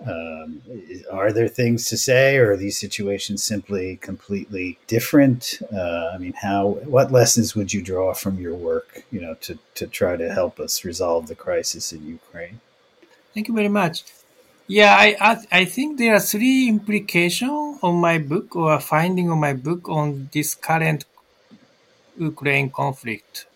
Um, 0.07 0.63
are 1.11 1.33
there 1.33 1.49
things 1.49 1.89
to 1.89 1.97
say, 1.97 2.37
or 2.37 2.53
are 2.53 2.57
these 2.57 2.79
situations 2.79 3.43
simply 3.43 3.97
completely 3.97 4.79
different? 4.87 5.61
Uh, 5.73 6.11
I 6.15 6.19
mean, 6.19 6.35
how 6.35 6.79
what 6.85 7.11
lessons 7.11 7.57
would 7.57 7.73
you 7.75 7.83
draw 7.83 8.15
from 8.15 8.39
your 8.39 8.55
work, 8.55 9.05
you 9.11 9.21
know, 9.21 9.35
to 9.43 9.59
to 9.75 9.87
try 9.87 10.17
to 10.17 10.33
help 10.33 10.61
us 10.61 10.85
resolve 10.85 11.27
the 11.27 11.35
crisis 11.35 11.93
in 11.93 12.07
Ukraine? 12.07 12.61
Thank 13.35 13.49
you 13.49 13.55
very 13.55 13.69
much. 13.69 14.05
Yeah, 14.69 14.95
I 14.97 15.17
I, 15.21 15.61
I 15.61 15.65
think 15.65 15.99
there 15.99 16.15
are 16.15 16.21
three 16.21 16.69
implications 16.69 17.79
on 17.83 17.97
my 17.97 18.19
book 18.19 18.55
or 18.55 18.79
finding 18.81 19.31
on 19.31 19.41
my 19.41 19.53
book 19.55 19.89
on 19.89 20.29
this 20.33 20.55
current 20.55 21.05
Ukraine 22.19 22.71
conflict. 22.71 23.47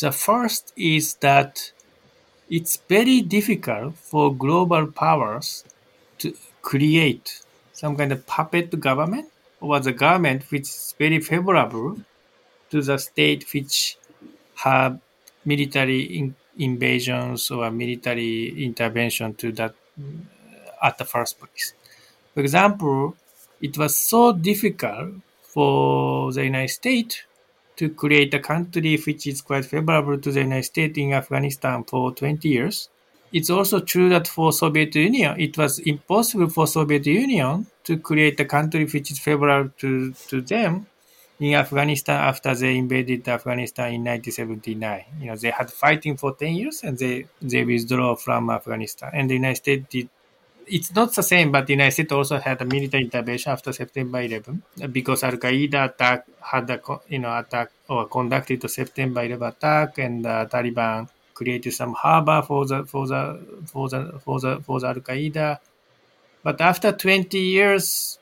The 0.00 0.12
first 0.12 0.72
is 0.76 1.14
that 1.28 1.72
it's 2.50 2.76
very 2.88 3.20
difficult 3.22 3.96
for 3.96 4.34
global 4.34 4.86
powers 4.88 5.64
to 6.20 6.34
create 6.62 7.42
some 7.72 7.96
kind 7.96 8.12
of 8.12 8.26
puppet 8.26 8.80
government 8.80 9.28
or 9.60 9.80
the 9.80 9.92
government 9.92 10.50
which 10.52 10.62
is 10.76 10.94
very 10.98 11.20
favorable 11.20 11.98
to 12.70 12.82
the 12.82 12.98
state 12.98 13.42
which 13.54 13.98
have 14.66 15.00
military 15.44 16.02
in, 16.18 16.36
invasions 16.58 17.50
or 17.50 17.70
military 17.70 18.64
intervention 18.64 19.34
to 19.36 19.52
that 19.52 19.74
at 20.82 20.98
the 20.98 21.04
first 21.04 21.38
place. 21.38 21.74
For 22.34 22.40
example, 22.40 23.16
it 23.60 23.76
was 23.76 23.96
so 23.96 24.32
difficult 24.32 25.14
for 25.42 26.32
the 26.32 26.44
United 26.44 26.68
States 26.68 27.22
to 27.76 27.88
create 27.90 28.32
a 28.34 28.38
country 28.38 28.96
which 28.96 29.26
is 29.26 29.42
quite 29.42 29.64
favorable 29.64 30.18
to 30.18 30.30
the 30.30 30.40
United 30.40 30.64
States 30.64 30.98
in 30.98 31.12
Afghanistan 31.12 31.84
for 31.84 32.12
20 32.14 32.48
years. 32.48 32.88
It's 33.32 33.50
also 33.50 33.80
true 33.80 34.08
that 34.10 34.26
for 34.26 34.52
Soviet 34.52 34.94
Union, 34.94 35.40
it 35.40 35.56
was 35.56 35.78
impossible 35.78 36.48
for 36.48 36.66
Soviet 36.66 37.06
Union 37.06 37.66
to 37.84 37.96
create 37.98 38.38
a 38.40 38.44
country 38.44 38.84
which 38.84 39.10
is 39.10 39.18
favorable 39.18 39.70
to, 39.78 40.12
to 40.28 40.40
them 40.40 40.86
in 41.40 41.54
Afghanistan 41.54 42.20
after 42.20 42.54
they 42.54 42.76
invaded 42.76 43.26
Afghanistan 43.28 43.94
in 43.94 44.04
1979. 44.04 45.04
You 45.20 45.26
know, 45.26 45.36
they 45.36 45.50
had 45.50 45.70
fighting 45.70 46.16
for 46.16 46.34
10 46.34 46.54
years 46.54 46.82
and 46.84 46.98
they, 46.98 47.26
they 47.40 47.64
withdraw 47.64 48.14
from 48.14 48.50
Afghanistan. 48.50 49.10
And 49.14 49.28
the 49.30 49.34
United 49.34 49.56
States 49.56 49.86
did 49.88 50.08
it's 50.70 50.94
not 50.94 51.12
the 51.14 51.22
same, 51.22 51.50
but 51.50 51.66
the 51.66 51.72
United 51.72 51.92
States 51.92 52.12
also 52.12 52.38
had 52.38 52.60
a 52.62 52.64
military 52.64 53.02
intervention 53.02 53.50
after 53.52 53.72
September 53.72 54.20
11 54.20 54.62
because 54.92 55.24
Al 55.24 55.32
Qaeda 55.32 55.86
attack 55.90 56.26
had 56.40 56.70
a 56.70 56.80
you 57.08 57.18
know 57.18 57.36
attack 57.36 57.70
or 57.88 58.06
conducted 58.06 58.60
the 58.60 58.68
September 58.68 59.22
11 59.24 59.48
attack, 59.48 59.98
and 59.98 60.24
the 60.24 60.48
Taliban 60.50 61.08
created 61.34 61.72
some 61.72 61.94
harbor 61.94 62.42
for 62.46 62.66
the 62.66 62.84
for 62.84 63.06
the 63.06 63.40
for 63.66 63.88
the 63.88 64.20
for 64.24 64.38
the 64.38 64.60
for 64.60 64.78
the 64.78 64.86
Al 64.86 64.94
Qaeda. 64.94 65.58
But 66.42 66.60
after 66.60 66.92
20 66.92 67.38
years 67.38 68.18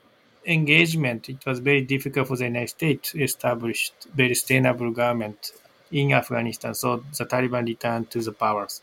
engagement, 0.47 1.29
it 1.29 1.45
was 1.47 1.59
very 1.59 1.83
difficult 1.83 2.29
for 2.29 2.37
the 2.37 2.45
United 2.45 2.69
States 2.69 3.13
to 3.13 3.23
establish 3.23 3.93
very 4.15 4.35
sustainable 4.35 4.91
government 4.91 5.53
in 5.93 6.13
Afghanistan. 6.13 6.75
So 6.75 7.05
the 7.17 7.25
Taliban 7.25 7.67
returned 7.67 8.11
to 8.11 8.21
the 8.21 8.33
powers. 8.33 8.83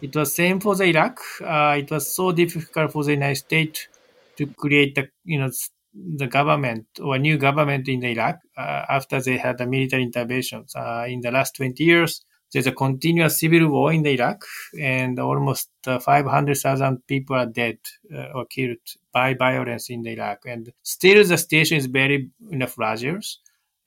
It 0.00 0.16
was 0.16 0.34
same 0.34 0.60
for 0.60 0.74
the 0.74 0.84
Iraq. 0.84 1.20
Uh, 1.40 1.76
it 1.78 1.90
was 1.90 2.14
so 2.14 2.32
difficult 2.32 2.92
for 2.92 3.04
the 3.04 3.12
United 3.12 3.36
States 3.36 3.88
to 4.36 4.46
create 4.46 4.94
the 4.94 5.08
you 5.24 5.38
know 5.38 5.50
the 5.94 6.26
government 6.26 6.86
or 7.02 7.16
a 7.16 7.18
new 7.18 7.38
government 7.38 7.88
in 7.88 8.04
Iraq 8.04 8.38
uh, 8.56 8.84
after 8.88 9.20
they 9.20 9.36
had 9.38 9.58
the 9.58 9.66
military 9.66 10.02
interventions. 10.02 10.74
Uh, 10.74 11.06
in 11.08 11.20
the 11.20 11.30
last 11.30 11.56
20 11.56 11.82
years, 11.82 12.22
there's 12.52 12.66
a 12.66 12.72
continuous 12.72 13.40
civil 13.40 13.68
war 13.68 13.92
in 13.92 14.06
Iraq, 14.06 14.44
and 14.80 15.18
almost 15.18 15.68
uh, 15.86 15.98
500,000 15.98 17.06
people 17.06 17.36
are 17.36 17.46
dead 17.46 17.78
uh, 18.14 18.28
or 18.34 18.46
killed 18.46 18.78
by 19.16 19.28
violence 19.34 19.88
in 19.94 20.06
Iraq. 20.06 20.38
And 20.46 20.72
still, 20.82 21.24
the 21.24 21.38
situation 21.38 21.76
is 21.78 21.86
very 21.86 22.18
you 22.50 22.58
know, 22.58 22.66
fragile 22.66 23.20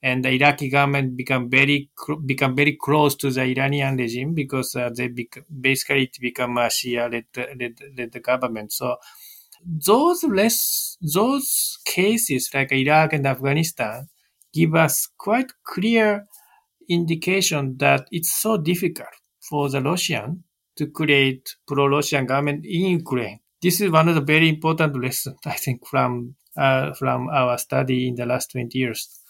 and 0.02 0.24
the 0.24 0.30
Iraqi 0.30 0.68
government 0.70 1.16
become 1.16 1.50
very 1.50 1.90
become 2.26 2.56
very 2.56 2.76
close 2.86 3.14
to 3.16 3.30
the 3.30 3.42
Iranian 3.42 3.96
regime 3.96 4.34
because 4.34 4.74
uh, 4.74 4.90
they 4.96 5.08
bec- 5.08 5.44
basically 5.68 6.04
it 6.04 6.16
become 6.20 6.56
a 6.58 6.68
Shia 6.76 7.04
led, 7.12 7.26
led, 7.98 8.22
government. 8.22 8.72
So 8.72 8.96
those 9.64 10.24
less 10.24 10.96
those 11.02 11.78
cases 11.84 12.50
like 12.54 12.72
Iraq 12.72 13.12
and 13.12 13.26
Afghanistan 13.26 14.08
give 14.54 14.74
us 14.74 15.08
quite 15.18 15.52
clear 15.64 16.26
indication 16.88 17.76
that 17.78 18.06
it's 18.10 18.32
so 18.44 18.56
difficult 18.56 19.14
for 19.48 19.68
the 19.68 19.82
Russian 19.82 20.44
to 20.76 20.86
create 20.86 21.56
pro-Russian 21.66 22.26
government 22.26 22.64
in 22.64 22.82
Ukraine. 23.02 23.40
This 23.62 23.80
is 23.80 23.90
one 23.90 24.08
of 24.08 24.14
the 24.14 24.20
very 24.20 24.48
important 24.48 25.00
lessons 25.02 25.38
I 25.46 25.52
think 25.52 25.86
from 25.86 26.34
uh, 26.56 26.92
from 26.94 27.28
our 27.28 27.58
study 27.58 28.08
in 28.08 28.14
the 28.16 28.26
last 28.26 28.50
20 28.52 28.76
years 28.76 29.20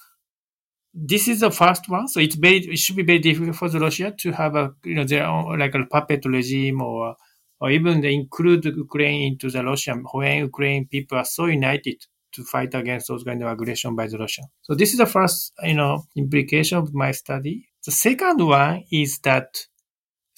this 0.92 1.28
is 1.28 1.40
the 1.40 1.50
first 1.50 1.88
one, 1.88 2.08
so 2.08 2.20
it's 2.20 2.34
very 2.34 2.58
it 2.58 2.78
should 2.78 2.96
be 2.96 3.02
very 3.02 3.20
difficult 3.20 3.56
for 3.56 3.68
the 3.68 3.78
Russia 3.78 4.12
to 4.18 4.32
have 4.32 4.56
a 4.56 4.74
you 4.84 4.94
know 4.94 5.04
their 5.04 5.24
own 5.24 5.58
like 5.58 5.74
a 5.74 5.84
puppet 5.86 6.24
regime 6.24 6.82
or 6.82 7.16
or 7.60 7.70
even 7.70 8.04
include 8.04 8.64
Ukraine 8.64 9.32
into 9.32 9.50
the 9.50 9.64
Russian 9.64 10.04
when 10.12 10.38
Ukraine 10.38 10.86
people 10.88 11.18
are 11.18 11.24
so 11.24 11.46
united 11.46 12.04
to 12.32 12.44
fight 12.44 12.74
against 12.74 13.08
those 13.08 13.24
kind 13.24 13.42
of 13.42 13.50
aggression 13.50 13.94
by 13.94 14.06
the 14.06 14.18
Russia. 14.18 14.42
So 14.62 14.74
this 14.74 14.92
is 14.92 14.98
the 14.98 15.06
first 15.06 15.52
you 15.62 15.74
know 15.74 16.04
implication 16.16 16.78
of 16.78 16.92
my 16.92 17.12
study. 17.12 17.68
The 17.84 17.92
second 17.92 18.44
one 18.44 18.84
is 18.90 19.20
that 19.20 19.66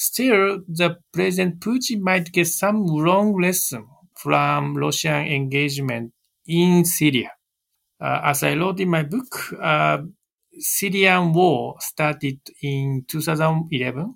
still 0.02 0.60
the 0.66 0.96
President 1.12 1.60
Putin 1.60 2.00
might 2.00 2.32
get 2.32 2.46
some 2.46 2.96
wrong 2.96 3.40
lesson 3.40 3.86
from 4.16 4.76
Russian 4.76 5.26
engagement 5.26 6.12
in 6.46 6.84
Syria. 6.84 7.30
Uh, 8.00 8.20
as 8.24 8.42
I 8.42 8.54
wrote 8.54 8.80
in 8.80 8.88
my 8.88 9.04
book, 9.04 9.32
uh, 9.60 9.98
Syrian 10.58 11.32
war 11.32 11.76
started 11.78 12.40
in 12.60 13.04
2011. 13.06 14.14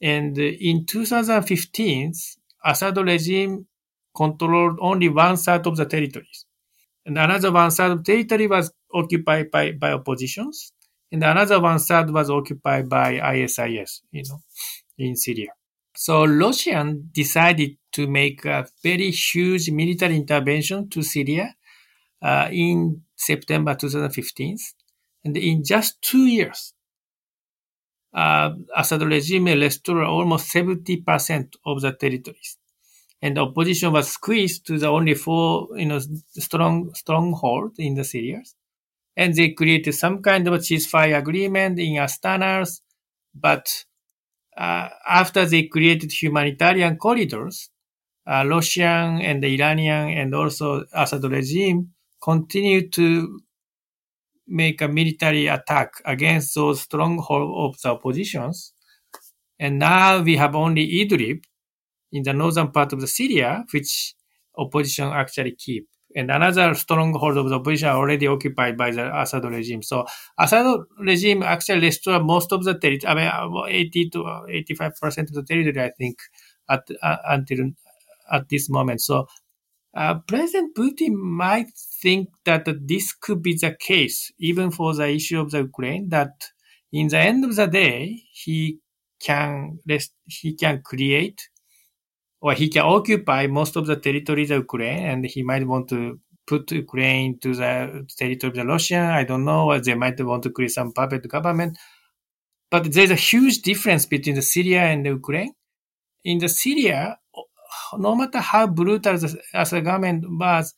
And 0.00 0.38
in 0.38 0.86
2015, 0.86 2.12
Assad 2.64 2.96
regime 2.96 3.66
controlled 4.16 4.78
only 4.80 5.08
one 5.08 5.36
third 5.36 5.66
of 5.66 5.76
the 5.76 5.84
territories. 5.84 6.46
And 7.04 7.18
another 7.18 7.52
one 7.52 7.70
third 7.70 7.92
of 7.92 8.04
territory 8.04 8.46
was 8.46 8.72
occupied 8.94 9.50
by, 9.50 9.72
by 9.72 9.92
oppositions. 9.92 10.72
And 11.12 11.22
another 11.22 11.60
one 11.60 11.78
third 11.78 12.10
was 12.10 12.30
occupied 12.30 12.88
by 12.88 13.20
ISIS, 13.20 14.02
you 14.10 14.24
know, 14.28 14.40
in 14.98 15.16
Syria. 15.16 15.52
So 15.94 16.24
Russian 16.24 17.10
decided 17.12 17.76
to 17.92 18.06
make 18.06 18.44
a 18.44 18.66
very 18.82 19.10
huge 19.10 19.70
military 19.70 20.16
intervention 20.16 20.88
to 20.90 21.02
Syria 21.02 21.54
uh, 22.22 22.48
in 22.50 23.02
September 23.14 23.74
2015. 23.74 24.56
And 25.24 25.36
in 25.36 25.62
just 25.64 26.00
two 26.00 26.26
years, 26.26 26.72
uh, 28.14 28.50
Assad 28.76 29.02
regime 29.02 29.46
restored 29.46 30.04
almost 30.04 30.52
70% 30.52 31.54
of 31.64 31.80
the 31.80 31.92
territories. 31.92 32.58
And 33.20 33.36
the 33.36 33.42
opposition 33.42 33.92
was 33.92 34.12
squeezed 34.12 34.66
to 34.66 34.78
the 34.78 34.88
only 34.88 35.14
four, 35.14 35.68
you 35.76 35.86
know, 35.86 36.00
strong 36.32 36.92
stronghold 36.94 37.72
in 37.78 37.94
the 37.94 38.04
Syria. 38.04 38.42
And 39.16 39.34
they 39.34 39.50
created 39.50 39.94
some 39.94 40.22
kind 40.22 40.48
of 40.48 40.54
a 40.54 40.58
ceasefire 40.58 41.18
agreement 41.18 41.78
in 41.78 41.94
Astana. 41.94 42.66
But 43.34 43.84
uh, 44.56 44.88
after 45.08 45.46
they 45.46 45.64
created 45.64 46.12
humanitarian 46.12 46.96
corridors, 46.96 47.70
uh, 48.26 48.44
Russian 48.46 49.20
and 49.20 49.42
the 49.42 49.54
Iranian 49.54 50.10
and 50.10 50.34
also 50.34 50.84
Assad 50.92 51.24
regime 51.24 51.90
continued 52.22 52.92
to 52.92 53.40
make 54.46 54.80
a 54.80 54.88
military 54.88 55.46
attack 55.46 55.94
against 56.04 56.54
those 56.54 56.82
strongholds 56.82 57.52
of 57.56 57.80
the 57.82 57.90
oppositions. 57.90 58.72
And 59.58 59.78
now 59.78 60.20
we 60.22 60.36
have 60.36 60.54
only 60.54 60.86
Idlib 60.86 61.44
in 62.12 62.22
the 62.22 62.32
northern 62.32 62.70
part 62.70 62.92
of 62.92 63.00
the 63.00 63.06
Syria, 63.06 63.64
which 63.72 64.14
opposition 64.56 65.08
actually 65.08 65.52
keep. 65.52 65.88
And 66.14 66.30
another 66.30 66.74
stronghold 66.74 67.36
of 67.38 67.48
the 67.48 67.56
opposition 67.56 67.88
already 67.88 68.26
occupied 68.26 68.76
by 68.76 68.90
the 68.90 69.18
Assad 69.18 69.44
regime. 69.44 69.82
So 69.82 70.06
Assad 70.38 70.80
regime 70.98 71.42
actually 71.42 71.80
restored 71.80 72.24
most 72.24 72.52
of 72.52 72.64
the 72.64 72.78
territory, 72.78 73.26
I 73.26 73.44
mean, 73.48 73.64
80 73.68 74.10
to 74.10 74.18
85% 74.18 75.28
of 75.28 75.34
the 75.34 75.42
territory, 75.42 75.84
I 75.84 75.90
think, 75.90 76.18
at, 76.68 76.86
uh, 77.02 77.16
until 77.28 77.70
at 78.30 78.48
this 78.48 78.68
moment. 78.68 79.00
So 79.00 79.26
uh, 79.94 80.14
President 80.26 80.74
Putin 80.74 81.14
might 81.14 81.70
think 82.02 82.28
that 82.44 82.66
this 82.86 83.12
could 83.12 83.42
be 83.42 83.56
the 83.60 83.76
case, 83.78 84.32
even 84.38 84.70
for 84.70 84.94
the 84.94 85.08
issue 85.08 85.40
of 85.40 85.50
the 85.50 85.58
Ukraine, 85.58 86.08
that 86.08 86.32
in 86.92 87.08
the 87.08 87.18
end 87.18 87.44
of 87.44 87.56
the 87.56 87.66
day, 87.66 88.22
he 88.32 88.78
can 89.22 89.78
he 90.26 90.54
can 90.54 90.82
create 90.82 91.48
or 92.44 92.52
he 92.54 92.68
can 92.68 92.82
occupy 92.82 93.46
most 93.46 93.76
of 93.76 93.86
the 93.86 93.96
territories 93.96 94.50
of 94.50 94.58
Ukraine, 94.68 95.04
and 95.10 95.24
he 95.24 95.42
might 95.50 95.66
want 95.72 95.88
to 95.90 96.18
put 96.46 96.70
Ukraine 96.72 97.38
to 97.38 97.54
the 97.54 97.72
territory 98.18 98.50
of 98.50 98.56
the 98.56 98.66
Russian. 98.66 99.04
I 99.20 99.24
don't 99.24 99.44
know. 99.44 99.70
Or 99.70 99.78
they 99.80 99.94
might 99.94 100.20
want 100.30 100.42
to 100.42 100.50
create 100.50 100.72
some 100.72 100.92
puppet 100.92 101.28
government. 101.28 101.78
But 102.70 102.92
there's 102.92 103.12
a 103.12 103.26
huge 103.30 103.62
difference 103.62 104.06
between 104.06 104.34
the 104.34 104.42
Syria 104.54 104.82
and 104.92 105.06
the 105.06 105.10
Ukraine. 105.10 105.52
In 106.24 106.38
the 106.38 106.48
Syria, 106.48 107.18
no 107.96 108.14
matter 108.16 108.40
how 108.40 108.66
brutal 108.66 109.16
the, 109.18 109.40
Assad 109.54 109.84
government 109.84 110.24
was, 110.28 110.74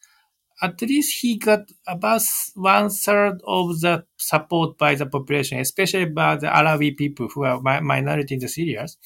at 0.63 0.81
least 0.83 1.21
he 1.21 1.39
got 1.39 1.63
about 1.87 2.23
one 2.55 2.89
third 2.91 3.41
of 3.47 3.81
the 3.81 4.05
support 4.17 4.77
by 4.79 4.95
the 4.95 5.07
population, 5.07 5.59
especially 5.59 6.07
by 6.07 6.37
the 6.37 6.47
Alawi 6.47 6.97
people 6.97 7.29
who 7.33 7.45
are 7.45 7.61
mi- 7.61 7.81
minority 7.81 8.35
in 8.35 8.41
the 8.41 8.49
Syrians, 8.49 8.99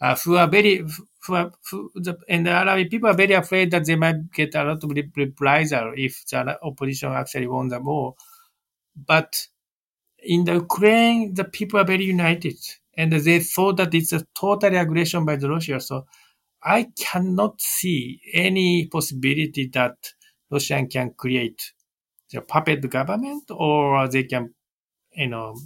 uh, 0.00 0.16
who 0.24 0.36
are 0.36 0.48
very, 0.48 0.84
the, 1.26 2.18
and 2.28 2.46
the 2.46 2.50
Alawi 2.50 2.90
people 2.90 3.08
are 3.08 3.14
very 3.14 3.34
afraid 3.34 3.70
that 3.70 3.86
they 3.86 3.96
might 3.96 4.32
get 4.32 4.54
a 4.54 4.64
lot 4.64 4.82
of 4.82 4.90
reprisal 5.16 5.92
if 5.96 6.24
the 6.30 6.58
opposition 6.62 7.12
actually 7.12 7.46
won 7.46 7.68
the 7.68 7.80
war. 7.80 8.14
But 8.96 9.46
in 10.18 10.44
the 10.44 10.54
Ukraine, 10.54 11.34
the 11.34 11.44
people 11.44 11.80
are 11.80 11.84
very 11.84 12.04
united, 12.04 12.56
and 12.96 13.12
they 13.12 13.40
thought 13.40 13.76
that 13.78 13.94
it's 13.94 14.12
a 14.12 14.24
total 14.34 14.76
aggression 14.76 15.24
by 15.24 15.36
the 15.36 15.48
Russia. 15.48 15.80
So 15.80 16.06
I 16.62 16.88
cannot 16.98 17.60
see 17.60 18.20
any 18.32 18.86
possibility 18.86 19.68
that 19.74 19.96
Russia 20.50 20.84
can 20.86 21.14
create 21.16 21.72
the 22.30 22.40
puppet 22.40 22.88
government 22.88 23.44
or 23.50 24.08
they 24.08 24.24
can, 24.24 24.54
you 25.12 25.28
know, 25.28 25.56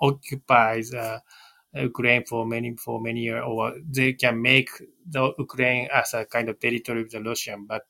occupy 0.00 0.80
the 0.80 1.20
Ukraine 1.74 2.24
for 2.24 2.46
many 2.46 2.74
for 2.76 3.00
many 3.00 3.20
years, 3.20 3.44
or 3.46 3.74
they 3.86 4.14
can 4.14 4.40
make 4.40 4.70
the 5.06 5.32
Ukraine 5.38 5.88
as 5.92 6.14
a 6.14 6.24
kind 6.24 6.48
of 6.48 6.58
territory 6.58 7.02
of 7.02 7.10
the 7.10 7.22
Russian. 7.22 7.66
But 7.66 7.82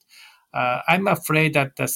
uh, 0.53 0.81
I'm 0.89 1.07
afraid 1.07 1.55
that 1.55 1.77
the 1.77 1.93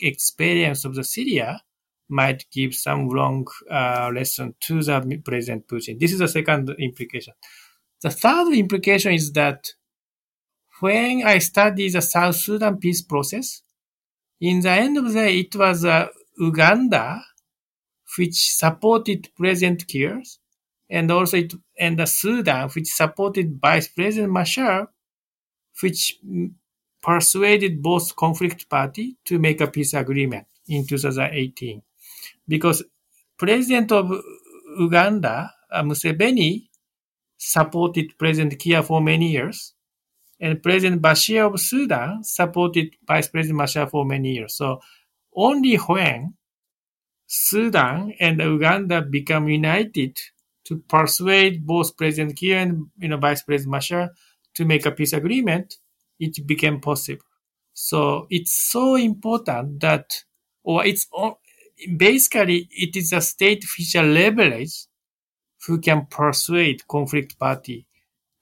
experience 0.00 0.84
of 0.84 0.94
the 0.94 1.04
Syria 1.04 1.60
might 2.08 2.46
give 2.50 2.74
some 2.74 3.08
wrong 3.08 3.46
uh, 3.70 4.10
lesson 4.12 4.54
to 4.60 4.82
the 4.82 5.22
President 5.24 5.68
Putin. 5.68 5.98
This 5.98 6.12
is 6.12 6.18
the 6.18 6.28
second 6.28 6.70
implication. 6.78 7.34
The 8.02 8.10
third 8.10 8.52
implication 8.54 9.12
is 9.12 9.32
that 9.32 9.72
when 10.80 11.22
I 11.24 11.38
studied 11.38 11.92
the 11.92 12.02
South 12.02 12.36
Sudan 12.36 12.78
peace 12.78 13.02
process, 13.02 13.62
in 14.40 14.60
the 14.60 14.70
end 14.70 14.96
of 14.96 15.04
the 15.04 15.12
day, 15.12 15.40
it 15.40 15.54
was 15.54 15.84
uh, 15.84 16.08
Uganda 16.38 17.22
which 18.16 18.56
supported 18.56 19.28
President 19.36 19.86
Kiir, 19.86 20.22
and 20.90 21.10
also 21.10 21.38
it, 21.38 21.54
and 21.78 21.98
the 21.98 22.06
Sudan 22.06 22.68
which 22.70 22.88
supported 22.88 23.58
Vice 23.60 23.88
President 23.88 24.32
Machar, 24.32 24.88
which 25.80 26.18
persuaded 27.00 27.80
both 27.80 28.14
conflict 28.16 28.68
party 28.68 29.16
to 29.24 29.38
make 29.38 29.60
a 29.60 29.68
peace 29.68 29.94
agreement 29.94 30.46
in 30.68 30.86
2018. 30.86 31.82
Because 32.46 32.82
President 33.38 33.92
of 33.92 34.12
Uganda, 34.78 35.52
uh, 35.72 35.82
Museveni, 35.82 36.68
supported 37.38 38.18
President 38.18 38.58
Kiir 38.58 38.82
for 38.82 39.00
many 39.00 39.30
years, 39.30 39.72
and 40.40 40.62
President 40.62 41.00
Bashir 41.00 41.46
of 41.46 41.60
Sudan 41.60 42.22
supported 42.24 42.96
Vice 43.06 43.28
President 43.28 43.56
Machar 43.56 43.86
for 43.86 44.04
many 44.04 44.32
years. 44.32 44.56
So 44.56 44.80
only 45.34 45.76
when 45.76 46.34
Sudan 47.26 48.12
and 48.18 48.40
Uganda 48.40 49.02
become 49.02 49.48
united 49.48 50.18
to 50.70 50.78
persuade 50.86 51.66
both 51.66 51.96
President 51.96 52.36
Kiir 52.36 52.58
and 52.58 52.86
you 52.96 53.08
know, 53.08 53.16
Vice 53.16 53.42
President 53.42 53.72
Machar 53.72 54.10
to 54.54 54.64
make 54.64 54.86
a 54.86 54.92
peace 54.92 55.12
agreement, 55.12 55.74
it 56.20 56.46
became 56.46 56.80
possible. 56.80 57.24
So 57.74 58.28
it's 58.30 58.52
so 58.52 58.94
important 58.94 59.80
that, 59.80 60.22
or 60.62 60.86
it's 60.86 61.08
basically 61.96 62.68
it 62.70 62.94
is 62.94 63.12
a 63.12 63.20
state 63.20 63.64
official 63.64 64.04
leverage 64.04 64.86
who 65.66 65.80
can 65.80 66.06
persuade 66.08 66.86
conflict 66.86 67.36
party 67.36 67.88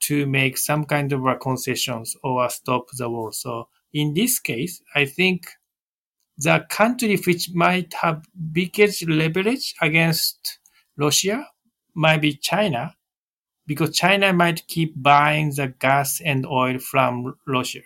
to 0.01 0.27
make 0.27 0.59
some 0.59 0.85
kind 0.85 1.11
of 1.11 1.21
concessions 1.41 2.15
or 2.23 2.47
stop 2.51 2.85
the 2.95 3.09
war. 3.09 3.33
So 3.33 3.69
in 3.91 4.13
this 4.13 4.39
case, 4.39 4.83
I 4.93 5.05
think 5.05 5.47
the 6.37 6.63
country 6.69 7.17
which 7.17 7.49
might 7.55 7.91
have 7.95 8.23
biggest 8.51 9.07
leverage 9.09 9.73
against 9.81 10.59
Russia 10.95 11.47
might 11.99 12.21
be 12.21 12.33
China, 12.33 12.95
because 13.67 13.95
China 13.95 14.31
might 14.33 14.65
keep 14.67 14.93
buying 14.95 15.51
the 15.51 15.67
gas 15.79 16.21
and 16.23 16.45
oil 16.45 16.79
from 16.79 17.35
Russia. 17.45 17.81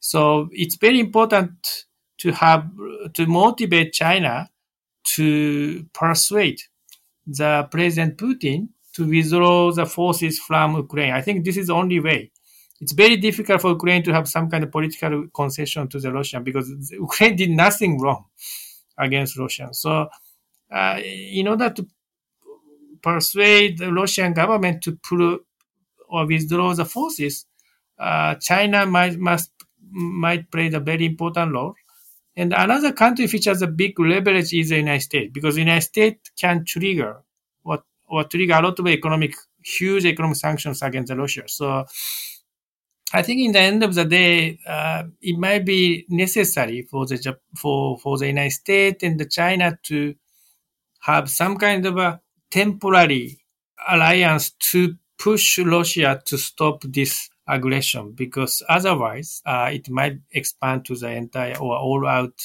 So 0.00 0.48
it's 0.52 0.74
very 0.74 0.98
important 0.98 1.86
to 2.18 2.32
have 2.32 2.68
to 3.14 3.26
motivate 3.26 3.92
China 3.92 4.50
to 5.14 5.86
persuade 5.92 6.60
the 7.26 7.68
President 7.70 8.18
Putin 8.18 8.68
to 8.94 9.08
withdraw 9.08 9.72
the 9.72 9.86
forces 9.86 10.38
from 10.38 10.76
Ukraine. 10.76 11.12
I 11.12 11.22
think 11.22 11.44
this 11.44 11.56
is 11.56 11.68
the 11.68 11.74
only 11.74 12.00
way. 12.00 12.32
It's 12.80 12.92
very 12.92 13.16
difficult 13.16 13.62
for 13.62 13.70
Ukraine 13.70 14.02
to 14.02 14.12
have 14.12 14.28
some 14.28 14.50
kind 14.50 14.64
of 14.64 14.72
political 14.72 15.28
concession 15.28 15.88
to 15.88 16.00
the 16.00 16.12
Russian 16.12 16.42
because 16.42 16.68
Ukraine 17.08 17.36
did 17.36 17.50
nothing 17.50 18.00
wrong 18.00 18.24
against 18.98 19.38
Russia. 19.38 19.68
So, 19.72 20.08
uh, 20.70 21.00
in 21.04 21.46
order 21.48 21.70
to 21.70 21.86
persuade 23.02 23.78
the 23.78 23.92
Russian 23.92 24.32
government 24.32 24.82
to 24.82 24.92
pull 24.96 25.38
or 26.08 26.26
withdraw 26.26 26.74
the 26.74 26.84
forces, 26.84 27.46
uh, 27.98 28.34
China 28.36 28.86
might 28.86 29.18
must 29.18 29.50
might 29.90 30.50
play 30.50 30.72
a 30.72 30.80
very 30.80 31.06
important 31.06 31.52
role. 31.52 31.74
And 32.34 32.54
another 32.54 32.92
country 32.92 33.26
which 33.26 33.44
has 33.44 33.60
a 33.60 33.66
big 33.66 33.98
leverage 34.00 34.54
is 34.54 34.70
the 34.70 34.76
United 34.76 35.02
States 35.02 35.30
because 35.34 35.54
the 35.54 35.60
United 35.60 35.82
States 35.82 36.30
can 36.40 36.64
trigger 36.64 37.22
what 37.62 37.84
or 38.08 38.24
trigger 38.24 38.54
a 38.54 38.62
lot 38.62 38.78
of 38.78 38.86
economic, 38.88 39.34
huge 39.62 40.06
economic 40.06 40.36
sanctions 40.36 40.82
against 40.82 41.12
Russia. 41.12 41.42
So 41.46 41.84
I 43.12 43.22
think 43.22 43.40
in 43.40 43.52
the 43.52 43.60
end 43.60 43.82
of 43.82 43.94
the 43.94 44.06
day, 44.06 44.58
uh, 44.66 45.04
it 45.20 45.38
might 45.38 45.66
be 45.66 46.06
necessary 46.08 46.82
for 46.82 47.06
the 47.06 47.36
for 47.54 47.98
for 47.98 48.16
the 48.16 48.28
United 48.28 48.52
States 48.52 49.02
and 49.04 49.20
the 49.20 49.26
China 49.26 49.78
to 49.84 50.14
have 51.00 51.28
some 51.28 51.58
kind 51.58 51.84
of 51.84 51.98
a 51.98 52.20
temporary 52.52 53.38
alliance 53.88 54.50
to 54.70 54.94
push 55.18 55.58
Russia 55.58 56.20
to 56.26 56.36
stop 56.36 56.82
this 56.82 57.30
aggression, 57.48 58.12
because 58.12 58.62
otherwise 58.68 59.42
uh, 59.46 59.70
it 59.72 59.88
might 59.88 60.18
expand 60.30 60.84
to 60.84 60.94
the 60.94 61.10
entire 61.10 61.56
or 61.56 61.76
all 61.76 62.06
out 62.06 62.38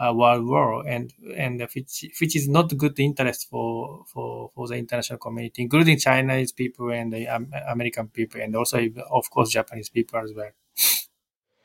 uh, 0.00 0.12
world 0.12 0.46
war, 0.46 0.88
and 0.88 1.12
and 1.36 1.60
which 1.74 2.04
which 2.20 2.34
is 2.34 2.48
not 2.48 2.76
good 2.76 2.98
interest 2.98 3.48
for 3.48 4.04
for 4.12 4.50
for 4.54 4.66
the 4.66 4.76
international 4.76 5.18
community, 5.18 5.62
including 5.62 5.98
Chinese 5.98 6.52
people 6.52 6.90
and 6.90 7.12
the 7.12 7.28
um, 7.28 7.46
American 7.68 8.08
people, 8.08 8.40
and 8.40 8.56
also 8.56 8.78
of 9.10 9.30
course 9.30 9.50
Japanese 9.50 9.90
people 9.90 10.18
as 10.18 10.32
well. 10.34 10.50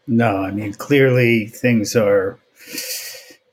No, 0.05 0.43
I 0.43 0.51
mean 0.51 0.73
clearly 0.73 1.47
things 1.47 1.95
are 1.95 2.39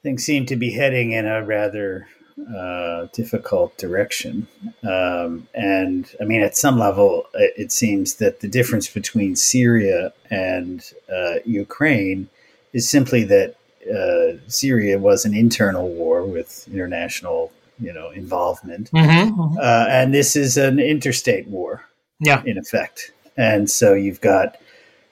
things 0.02 0.24
seem 0.24 0.46
to 0.46 0.56
be 0.56 0.72
heading 0.72 1.12
in 1.12 1.26
a 1.26 1.42
rather 1.42 2.06
uh, 2.54 3.06
difficult 3.12 3.76
direction. 3.78 4.46
Um, 4.82 5.48
and 5.54 6.14
I 6.20 6.24
mean, 6.24 6.42
at 6.42 6.56
some 6.56 6.78
level, 6.78 7.26
it, 7.34 7.54
it, 7.56 7.72
seems 7.72 8.16
that 8.16 8.40
the 8.40 8.48
difference 8.48 8.88
between 8.88 9.36
Syria 9.36 10.12
and 10.30 10.82
uh, 11.10 11.36
Ukraine 11.46 12.28
is 12.72 12.88
simply 12.88 13.24
that 13.24 13.56
uh, 13.90 14.38
Syria 14.48 14.98
was 14.98 15.24
an 15.24 15.34
internal 15.34 15.88
war 15.88 16.24
with 16.24 16.68
international, 16.68 17.52
you 17.80 17.92
know, 17.92 18.10
involvement, 18.10 18.90
mm-hmm, 18.90 19.40
mm-hmm. 19.40 19.58
Uh, 19.58 19.86
and 19.88 20.12
this 20.12 20.36
is 20.36 20.56
an 20.56 20.78
interstate 20.78 21.48
war. 21.48 21.84
Yeah, 22.20 22.42
in 22.46 22.58
effect. 22.58 23.12
And 23.36 23.70
so 23.70 23.92
you've 23.92 24.22
got 24.22 24.56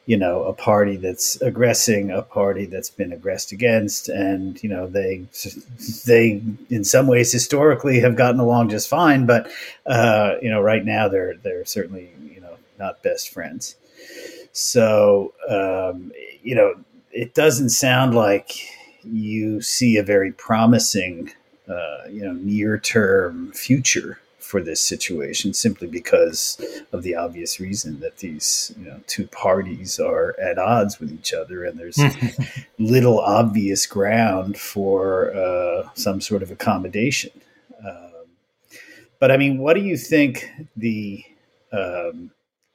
you 0.07 0.17
know 0.17 0.45
a 0.45 0.53
party 0.53 0.97
that's 0.97 1.41
aggressing 1.41 2.11
a 2.11 2.23
party 2.23 2.67
that's 2.67 2.91
been 2.91 3.13
aggressed 3.13 3.53
against 3.53 4.09
and 4.09 4.63
you 4.63 4.69
know 4.69 4.87
they 4.87 5.25
they 6.05 6.43
in 6.69 6.85
some 6.85 7.07
ways 7.07 7.33
historically 7.33 8.01
have 8.01 8.17
gotten 8.17 8.39
along 8.39 8.69
just 8.69 8.89
fine 8.89 9.25
but 9.25 9.51
uh, 9.87 10.35
you 10.43 10.51
know 10.51 10.61
right 10.61 10.85
now 10.85 11.09
they're 11.09 11.35
they're 11.43 11.65
certainly 11.65 12.11
you 12.33 12.41
know 12.41 12.57
not 12.79 13.03
best 13.03 13.31
friends. 13.31 13.77
So 14.53 15.33
um, 15.49 16.13
you 16.43 16.55
know 16.55 16.75
it 17.13 17.35
doesn't 17.35 17.71
sound 17.71 18.15
like 18.15 18.53
you 19.05 19.61
see 19.61 19.97
a 19.97 20.03
very 20.03 20.33
promising 20.33 21.33
uh, 21.69 22.09
you 22.11 22.25
know 22.25 22.33
near 22.33 22.79
term 22.79 23.53
future 23.53 24.21
for 24.45 24.63
this 24.63 24.81
situation 24.81 25.55
simply 25.55 25.89
because 25.89 26.61
of 26.93 27.03
the 27.03 27.15
obvious 27.15 27.59
reason 27.59 28.01
that 28.01 28.19
these 28.19 28.75
you 28.79 28.85
know 28.85 29.01
two 29.07 29.27
parties 29.29 29.99
are 29.99 30.37
at 30.39 30.59
odds 30.59 31.01
with 31.01 31.11
each 31.11 31.33
other 31.33 31.65
and 31.65 31.79
there's 31.79 31.99
little 32.79 33.21
obvious 33.21 33.87
ground 33.87 34.59
for 34.59 35.35
uh, 35.35 35.89
some 35.95 36.21
sort 36.21 36.43
of 36.43 36.51
accommodation. 36.51 37.31
Um, 37.85 38.27
but 39.19 39.31
i 39.31 39.37
mean 39.37 39.59
what 39.59 39.75
do 39.75 39.81
you 39.81 39.97
think 39.97 40.51
the 40.77 41.25
um, 41.73 42.31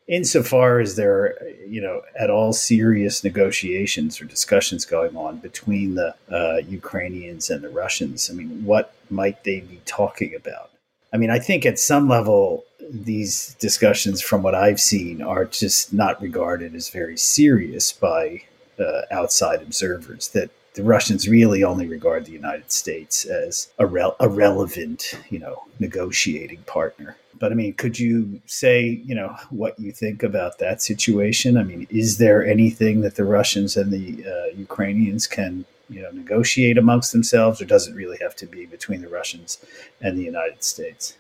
insofar 0.08 0.80
as 0.80 0.96
there 0.96 1.14
are 1.14 1.50
you 1.68 1.80
know 1.80 2.02
at 2.20 2.32
all 2.32 2.52
serious 2.52 3.24
negotiations 3.24 4.20
or 4.20 4.26
discussions 4.26 4.84
going 4.86 5.16
on 5.16 5.38
between 5.38 5.94
the 5.94 6.16
uh, 6.32 6.58
ukrainians 6.68 7.52
and 7.52 7.64
the 7.64 7.70
russians 7.70 8.30
i 8.30 8.34
mean 8.34 8.66
what 8.66 8.96
might 9.12 9.44
they 9.44 9.60
be 9.60 9.80
talking 9.86 10.34
about 10.34 10.72
I 11.14 11.18
mean, 11.18 11.30
I 11.30 11.40
think 11.40 11.66
at 11.66 11.80
some 11.80 12.08
level, 12.08 12.66
these 12.92 13.56
discussions, 13.60 14.22
from 14.22 14.44
what 14.44 14.56
I've 14.56 14.80
seen, 14.80 15.22
are 15.22 15.46
just 15.46 15.94
not 15.94 16.22
regarded 16.22 16.76
as 16.76 16.90
very 16.90 17.18
serious 17.18 17.92
by 17.92 18.44
uh, 18.80 19.02
outside 19.12 19.62
observers. 19.62 20.30
That 20.30 20.50
the 20.74 20.84
Russians 20.84 21.28
really 21.28 21.64
only 21.64 21.88
regard 21.88 22.26
the 22.26 22.32
United 22.32 22.72
States 22.72 23.26
as 23.26 23.68
a, 23.80 23.86
re- 23.86 24.12
a 24.20 24.30
relevant, 24.30 25.20
you 25.30 25.40
know, 25.40 25.64
negotiating 25.80 26.64
partner. 26.64 27.18
But 27.40 27.52
I 27.52 27.56
mean, 27.56 27.74
could 27.74 27.98
you 27.98 28.42
say, 28.46 29.02
you 29.06 29.16
know, 29.16 29.36
what 29.50 29.80
you 29.80 29.92
think 29.92 30.24
about 30.24 30.60
that 30.60 30.82
situation? 30.82 31.58
I 31.58 31.64
mean, 31.64 31.88
is 31.90 32.18
there 32.18 32.46
anything 32.46 33.02
that 33.02 33.16
the 33.16 33.24
Russians 33.24 33.78
and 33.78 33.92
the 33.92 34.26
uh, 34.26 34.58
Ukrainians 34.58 35.26
can 35.26 35.66
you 35.90 36.02
know 36.02 36.12
negotiate 36.12 36.78
amongst 36.78 37.12
themselves, 37.12 37.62
or 37.62 37.66
does 37.66 37.88
it 37.88 37.96
really 37.96 38.18
have 38.22 38.36
to 38.38 38.46
be 38.46 38.66
between 38.66 39.02
the 39.02 39.10
Russians 39.10 39.58
and 40.02 40.18
the 40.18 40.24
United 40.24 40.64
States? 40.64 41.18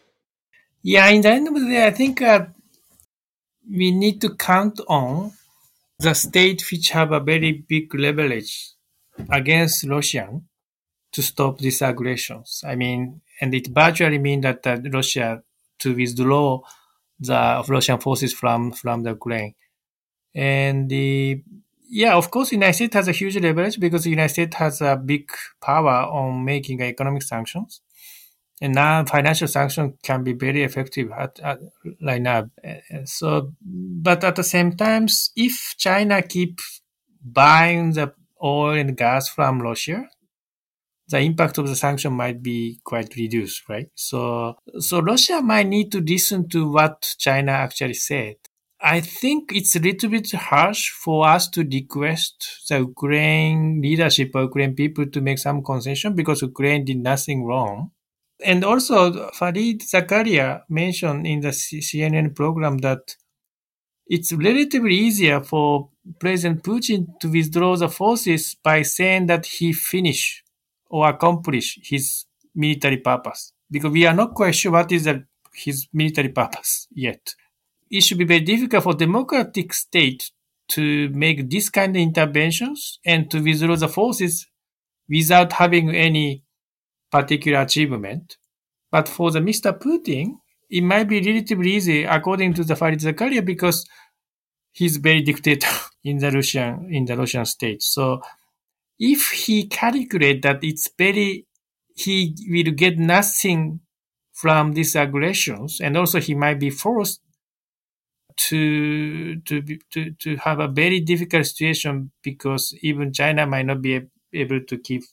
Yeah, 0.81 1.07
in 1.09 1.21
the 1.21 1.29
end 1.29 1.47
of 1.47 1.55
the 1.55 1.67
day, 1.67 1.87
I 1.87 1.91
think 1.91 2.21
uh, 2.21 2.45
we 3.69 3.91
need 3.91 4.21
to 4.21 4.35
count 4.35 4.79
on 4.87 5.33
the 5.99 6.13
state 6.13 6.63
which 6.71 6.89
have 6.89 7.11
a 7.11 7.19
very 7.19 7.51
big 7.51 7.93
leverage 7.93 8.71
against 9.29 9.85
Russia 9.87 10.39
to 11.11 11.21
stop 11.21 11.57
these 11.57 11.81
aggressions. 11.81 12.63
I 12.65 12.75
mean, 12.75 13.21
and 13.41 13.53
it 13.53 13.67
virtually 13.67 14.17
means 14.17 14.43
that 14.43 14.65
uh, 14.65 14.77
Russia 14.93 15.43
to 15.79 15.95
withdraw 15.95 16.61
the 17.19 17.63
Russian 17.67 17.99
forces 17.99 18.33
from 18.33 18.71
from 18.71 19.03
the 19.03 19.11
Ukraine, 19.11 19.55
and 20.33 20.89
the 20.89 21.43
yeah, 21.89 22.15
of 22.15 22.29
course, 22.29 22.51
United 22.51 22.73
States 22.73 22.95
has 22.95 23.07
a 23.07 23.11
huge 23.11 23.37
leverage 23.37 23.79
because 23.79 24.03
the 24.03 24.11
United 24.11 24.33
States 24.33 24.55
has 24.57 24.81
a 24.81 24.95
big 24.95 25.31
power 25.61 26.05
on 26.05 26.45
making 26.45 26.81
economic 26.81 27.23
sanctions. 27.23 27.81
And 28.61 28.75
now 28.75 29.05
financial 29.05 29.47
sanctions 29.47 29.95
can 30.03 30.23
be 30.23 30.33
very 30.33 30.63
effective 30.63 31.11
at, 31.17 31.39
at 31.39 31.59
right 32.01 32.21
now. 32.21 32.49
So, 33.05 33.53
but 33.61 34.23
at 34.23 34.35
the 34.35 34.43
same 34.43 34.75
time, 34.75 35.07
if 35.35 35.75
China 35.77 36.21
keep 36.21 36.59
buying 37.23 37.93
the 37.93 38.13
oil 38.43 38.77
and 38.77 38.95
gas 38.95 39.29
from 39.29 39.61
Russia, 39.61 40.07
the 41.07 41.19
impact 41.19 41.57
of 41.57 41.67
the 41.67 41.75
sanction 41.75 42.13
might 42.13 42.43
be 42.43 42.79
quite 42.83 43.15
reduced, 43.15 43.67
right? 43.67 43.87
So, 43.95 44.57
so 44.77 44.99
Russia 45.01 45.41
might 45.41 45.67
need 45.67 45.91
to 45.93 46.01
listen 46.01 46.47
to 46.49 46.69
what 46.69 47.15
China 47.17 47.53
actually 47.53 47.95
said 47.95 48.35
I 48.81 49.01
think 49.01 49.51
it's 49.53 49.75
a 49.75 49.79
little 49.79 50.09
bit 50.09 50.31
harsh 50.31 50.89
for 50.91 51.27
us 51.27 51.49
to 51.49 51.63
request 51.63 52.63
the 52.69 52.79
Ukraine 52.79 53.81
leadership 53.81 54.31
or 54.33 54.43
Ukraine 54.43 54.73
people 54.73 55.05
to 55.07 55.19
make 55.19 55.37
some 55.39 55.61
concession 55.63 56.15
because 56.15 56.41
Ukraine 56.41 56.85
did 56.85 56.97
nothing 56.97 57.43
wrong. 57.43 57.91
And 58.43 58.63
also, 58.63 59.29
Fareed 59.31 59.83
Zakaria 59.83 60.61
mentioned 60.69 61.27
in 61.27 61.41
the 61.41 61.49
CNN 61.49 62.33
program 62.33 62.77
that 62.77 63.17
it's 64.07 64.31
relatively 64.31 64.95
easier 64.95 65.41
for 65.41 65.89
President 66.17 66.63
Putin 66.63 67.19
to 67.19 67.27
withdraw 67.29 67.75
the 67.75 67.89
forces 67.89 68.55
by 68.63 68.83
saying 68.83 69.25
that 69.25 69.45
he 69.45 69.73
finished 69.73 70.43
or 70.89 71.09
accomplished 71.09 71.81
his 71.83 72.25
military 72.55 72.97
purpose. 72.97 73.51
Because 73.69 73.91
we 73.91 74.05
are 74.05 74.15
not 74.15 74.33
quite 74.35 74.55
sure 74.55 74.71
what 74.71 74.89
is 74.93 75.03
the, 75.03 75.25
his 75.53 75.89
military 75.91 76.29
purpose 76.29 76.87
yet 76.93 77.35
it 77.89 78.03
should 78.03 78.17
be 78.17 78.25
very 78.25 78.41
difficult 78.41 78.83
for 78.83 78.93
democratic 78.93 79.73
state 79.73 80.31
to 80.69 81.09
make 81.09 81.49
this 81.49 81.69
kind 81.69 81.95
of 81.95 82.01
interventions 82.01 82.99
and 83.05 83.29
to 83.31 83.41
withdraw 83.41 83.75
the 83.75 83.87
forces 83.87 84.47
without 85.09 85.53
having 85.53 85.95
any 85.95 86.43
particular 87.11 87.61
achievement. 87.61 88.37
But 88.91 89.07
for 89.07 89.31
the 89.31 89.39
Mr. 89.39 89.77
Putin, 89.77 90.35
it 90.69 90.83
might 90.83 91.05
be 91.05 91.19
relatively 91.21 91.71
easy 91.71 92.03
according 92.03 92.53
to 92.55 92.63
the 92.63 92.75
Fareed 92.75 93.01
Zakaria 93.01 93.43
because 93.43 93.87
he's 94.71 94.97
very 94.97 95.21
dictator 95.21 95.67
in 96.03 96.17
the 96.17 96.31
Russian 96.31 96.89
in 96.91 97.05
the 97.05 97.17
Russian 97.17 97.45
state. 97.45 97.81
So 97.81 98.21
if 98.99 99.31
he 99.31 99.67
calculate 99.67 100.43
that 100.43 100.63
it's 100.63 100.89
very 100.97 101.47
he 101.95 102.35
will 102.49 102.71
get 102.71 102.97
nothing 102.97 103.81
from 104.33 104.73
these 104.73 104.95
aggressions 104.95 105.81
and 105.81 105.97
also 105.97 106.19
he 106.19 106.33
might 106.33 106.59
be 106.59 106.69
forced 106.69 107.21
to 108.47 109.35
to 109.47 109.61
to 109.93 110.11
to 110.23 110.37
have 110.37 110.59
a 110.59 110.67
very 110.67 110.99
difficult 111.01 111.45
situation 111.45 112.11
because 112.23 112.73
even 112.81 113.13
China 113.13 113.45
might 113.45 113.65
not 113.67 113.81
be 113.81 114.01
able 114.33 114.61
to 114.69 114.77
keep 114.77 115.03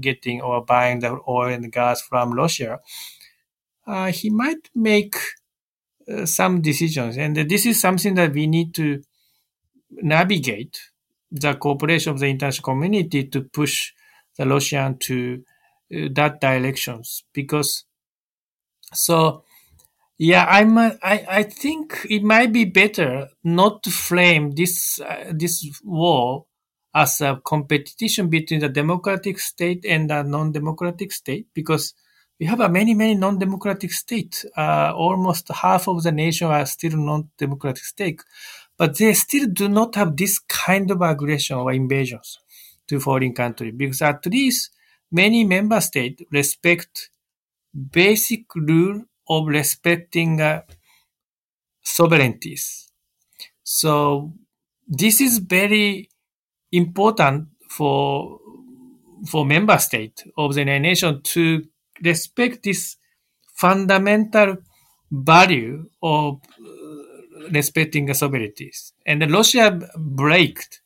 getting 0.00 0.40
or 0.40 0.64
buying 0.64 1.00
the 1.00 1.18
oil 1.28 1.48
and 1.52 1.72
gas 1.72 2.02
from 2.02 2.32
Russia. 2.32 2.80
Uh, 3.86 4.10
he 4.12 4.30
might 4.30 4.70
make 4.74 5.14
uh, 6.10 6.26
some 6.26 6.60
decisions, 6.62 7.16
and 7.18 7.36
this 7.36 7.66
is 7.66 7.80
something 7.80 8.14
that 8.14 8.32
we 8.32 8.46
need 8.46 8.74
to 8.74 9.02
navigate 9.90 10.80
the 11.30 11.54
cooperation 11.54 12.12
of 12.12 12.18
the 12.20 12.26
international 12.26 12.64
community 12.64 13.24
to 13.24 13.42
push 13.42 13.92
the 14.38 14.46
Russian 14.46 14.98
to 14.98 15.44
uh, 15.94 16.08
that 16.14 16.40
directions 16.40 17.24
because 17.32 17.84
so 18.94 19.44
yeah, 20.20 20.46
I'm. 20.50 20.78
Uh, 20.78 20.92
I 21.02 21.26
I 21.30 21.44
think 21.44 22.06
it 22.10 22.22
might 22.22 22.52
be 22.52 22.66
better 22.66 23.28
not 23.42 23.84
to 23.84 23.90
frame 23.90 24.52
this 24.52 25.00
uh, 25.00 25.32
this 25.34 25.66
war 25.84 26.46
as 26.94 27.22
a 27.22 27.40
competition 27.44 28.28
between 28.28 28.60
the 28.60 28.68
democratic 28.68 29.40
state 29.40 29.86
and 29.88 30.10
the 30.10 30.22
non-democratic 30.24 31.12
state 31.12 31.46
because 31.54 31.94
we 32.38 32.46
have 32.46 32.60
a 32.60 32.68
many 32.68 32.94
many 32.94 33.14
non-democratic 33.16 33.92
states. 33.92 34.44
Uh, 34.58 34.92
almost 34.94 35.48
half 35.50 35.88
of 35.88 36.02
the 36.04 36.12
nation 36.12 36.48
are 36.48 36.66
still 36.66 36.98
non-democratic 36.98 37.84
state, 37.84 38.22
but 38.78 38.98
they 38.98 39.14
still 39.14 39.48
do 39.48 39.70
not 39.70 39.96
have 39.96 40.16
this 40.18 40.38
kind 40.40 40.90
of 40.92 41.02
aggression 41.02 41.56
or 41.58 41.72
invasions 41.72 42.40
to 42.88 43.00
foreign 43.00 43.34
country 43.34 43.72
because 43.72 44.02
at 44.02 44.26
least 44.26 44.70
many 45.10 45.44
member 45.44 45.80
states 45.80 46.22
respect 46.30 47.10
basic 47.92 48.44
rule 48.54 49.02
of 49.30 49.46
respecting 49.46 50.40
uh, 50.42 50.62
sovereignties. 51.82 52.90
So 53.62 54.32
this 54.88 55.20
is 55.20 55.38
very 55.38 56.10
important 56.72 57.48
for 57.68 58.40
for 59.26 59.44
member 59.44 59.78
state 59.78 60.24
of 60.36 60.54
the 60.54 60.60
United 60.60 60.80
Nations 60.80 61.20
to 61.34 61.64
respect 62.02 62.62
this 62.64 62.96
fundamental 63.54 64.56
value 65.10 65.90
of 66.02 66.40
uh, 66.58 67.48
respecting 67.50 68.12
sovereignties. 68.14 68.92
And 69.06 69.30
Russia 69.30 69.78
breaked 69.96 70.80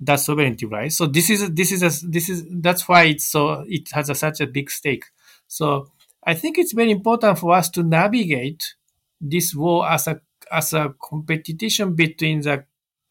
that 0.00 0.16
sovereignty, 0.20 0.66
right? 0.66 0.92
So 0.92 1.06
this 1.06 1.30
is 1.30 1.50
this 1.52 1.72
is 1.72 1.82
a, 1.82 2.06
this 2.06 2.28
is 2.28 2.44
that's 2.50 2.88
why 2.88 3.04
it's 3.04 3.26
so 3.26 3.64
it 3.68 3.90
has 3.92 4.10
a, 4.10 4.14
such 4.14 4.40
a 4.40 4.46
big 4.46 4.70
stake. 4.70 5.04
So 5.46 5.90
I 6.24 6.34
think 6.34 6.58
it's 6.58 6.72
very 6.72 6.90
important 6.90 7.38
for 7.38 7.54
us 7.54 7.70
to 7.70 7.82
navigate 7.82 8.74
this 9.20 9.54
war 9.54 9.88
as 9.88 10.06
a 10.06 10.20
as 10.52 10.72
a 10.72 10.94
competition 11.00 11.94
between 11.94 12.40
the 12.42 12.64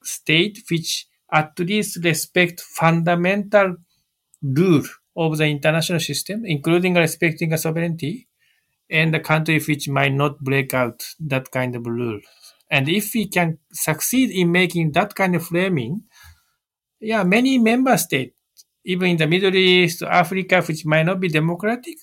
state 0.04 0.60
which 0.70 1.08
at 1.32 1.58
least 1.60 2.04
respect 2.04 2.60
fundamental 2.62 3.78
rule 4.42 4.84
of 5.16 5.38
the 5.38 5.46
international 5.46 6.00
system, 6.00 6.46
including 6.46 6.96
respecting 6.96 7.54
a 7.54 7.58
sovereignty, 7.58 8.28
and 8.90 9.14
the 9.14 9.20
country 9.20 9.60
which 9.60 9.88
might 9.88 10.14
not 10.14 10.40
break 10.40 10.74
out 10.74 11.04
that 11.20 11.52
kind 11.52 11.76
of 11.76 11.86
rule. 11.86 12.20
And 12.72 12.88
if 12.88 13.14
we 13.14 13.28
can 13.28 13.58
succeed 13.72 14.32
in 14.32 14.52
making 14.52 14.92
that 14.94 15.16
kind 15.16 15.36
of 15.36 15.46
framing, 15.46 16.04
yeah, 17.00 17.24
many 17.24 17.58
member 17.58 17.98
states, 17.98 18.36
even 18.86 19.10
in 19.12 19.18
the 19.18 19.28
Middle 19.28 19.56
East, 19.56 20.04
Africa, 20.04 20.62
which 20.62 20.86
might 20.86 21.04
not 21.06 21.20
be 21.20 21.30
democratic, 21.30 21.98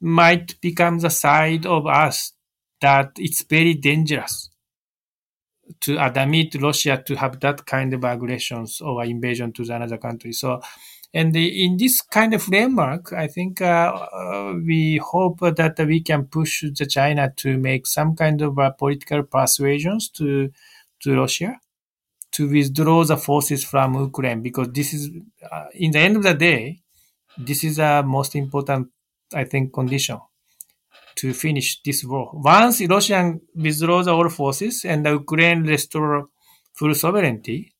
might 0.00 0.60
become 0.60 0.98
the 0.98 1.10
side 1.10 1.66
of 1.66 1.86
us 1.86 2.32
that 2.80 3.12
it's 3.16 3.42
very 3.42 3.74
dangerous 3.74 4.50
to 5.80 5.98
admit 6.04 6.56
Russia 6.60 7.02
to 7.06 7.14
have 7.16 7.38
that 7.40 7.64
kind 7.66 7.94
of 7.94 8.02
aggressions 8.04 8.80
or 8.80 9.04
invasion 9.04 9.52
to 9.52 9.62
another 9.62 9.98
country. 9.98 10.32
So, 10.32 10.60
and 11.12 11.32
the, 11.32 11.64
in 11.64 11.76
this 11.76 12.00
kind 12.02 12.34
of 12.34 12.42
framework, 12.42 13.12
I 13.12 13.26
think 13.26 13.60
uh, 13.60 13.92
uh, 14.12 14.54
we 14.64 14.96
hope 14.96 15.40
that 15.40 15.74
we 15.86 16.02
can 16.02 16.26
push 16.26 16.62
the 16.62 16.86
China 16.86 17.32
to 17.36 17.56
make 17.58 17.86
some 17.86 18.16
kind 18.16 18.40
of 18.42 18.58
uh, 18.58 18.70
political 18.70 19.22
persuasions 19.22 20.08
to 20.10 20.50
to 21.02 21.16
Russia 21.16 21.58
to 22.32 22.48
withdraw 22.48 23.04
the 23.04 23.16
forces 23.16 23.64
from 23.64 23.94
Ukraine 23.94 24.40
because 24.42 24.68
this 24.72 24.94
is, 24.94 25.10
uh, 25.50 25.66
in 25.74 25.90
the 25.90 25.98
end 25.98 26.16
of 26.16 26.22
the 26.22 26.34
day, 26.34 26.80
this 27.36 27.64
is 27.64 27.78
a 27.78 28.02
most 28.02 28.36
important, 28.36 28.88
I 29.34 29.44
think, 29.44 29.72
condition 29.72 30.18
to 31.16 31.32
finish 31.34 31.80
this 31.82 32.04
war. 32.04 32.30
Once 32.32 32.80
Russia 32.88 33.34
withdraws 33.54 34.08
all 34.08 34.28
forces 34.28 34.84
and 34.84 35.04
the 35.04 35.12
Ukraine 35.12 35.62
restore 35.64 36.28
full 36.72 36.94
sovereignty, 36.94 37.74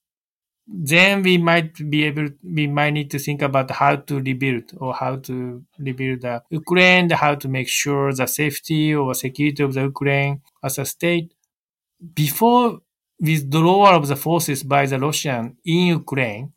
then 0.66 1.22
we 1.22 1.38
might 1.38 1.72
be 1.90 2.04
able, 2.04 2.28
we 2.44 2.66
might 2.66 2.90
need 2.90 3.10
to 3.10 3.18
think 3.18 3.42
about 3.42 3.70
how 3.70 3.96
to 3.96 4.20
rebuild 4.20 4.72
or 4.76 4.94
how 4.94 5.16
to 5.16 5.64
rebuild 5.78 6.20
the 6.20 6.42
Ukraine, 6.50 7.10
how 7.10 7.34
to 7.34 7.48
make 7.48 7.68
sure 7.68 8.12
the 8.12 8.26
safety 8.26 8.94
or 8.94 9.14
security 9.14 9.62
of 9.62 9.74
the 9.74 9.82
Ukraine 9.82 10.42
as 10.62 10.78
a 10.78 10.84
state. 10.84 11.34
Before 12.14 12.80
withdrawal 13.20 13.94
of 14.00 14.06
the 14.08 14.16
forces 14.16 14.62
by 14.62 14.86
the 14.86 14.98
Russian 14.98 15.56
in 15.64 15.86
Ukraine, 15.88 16.52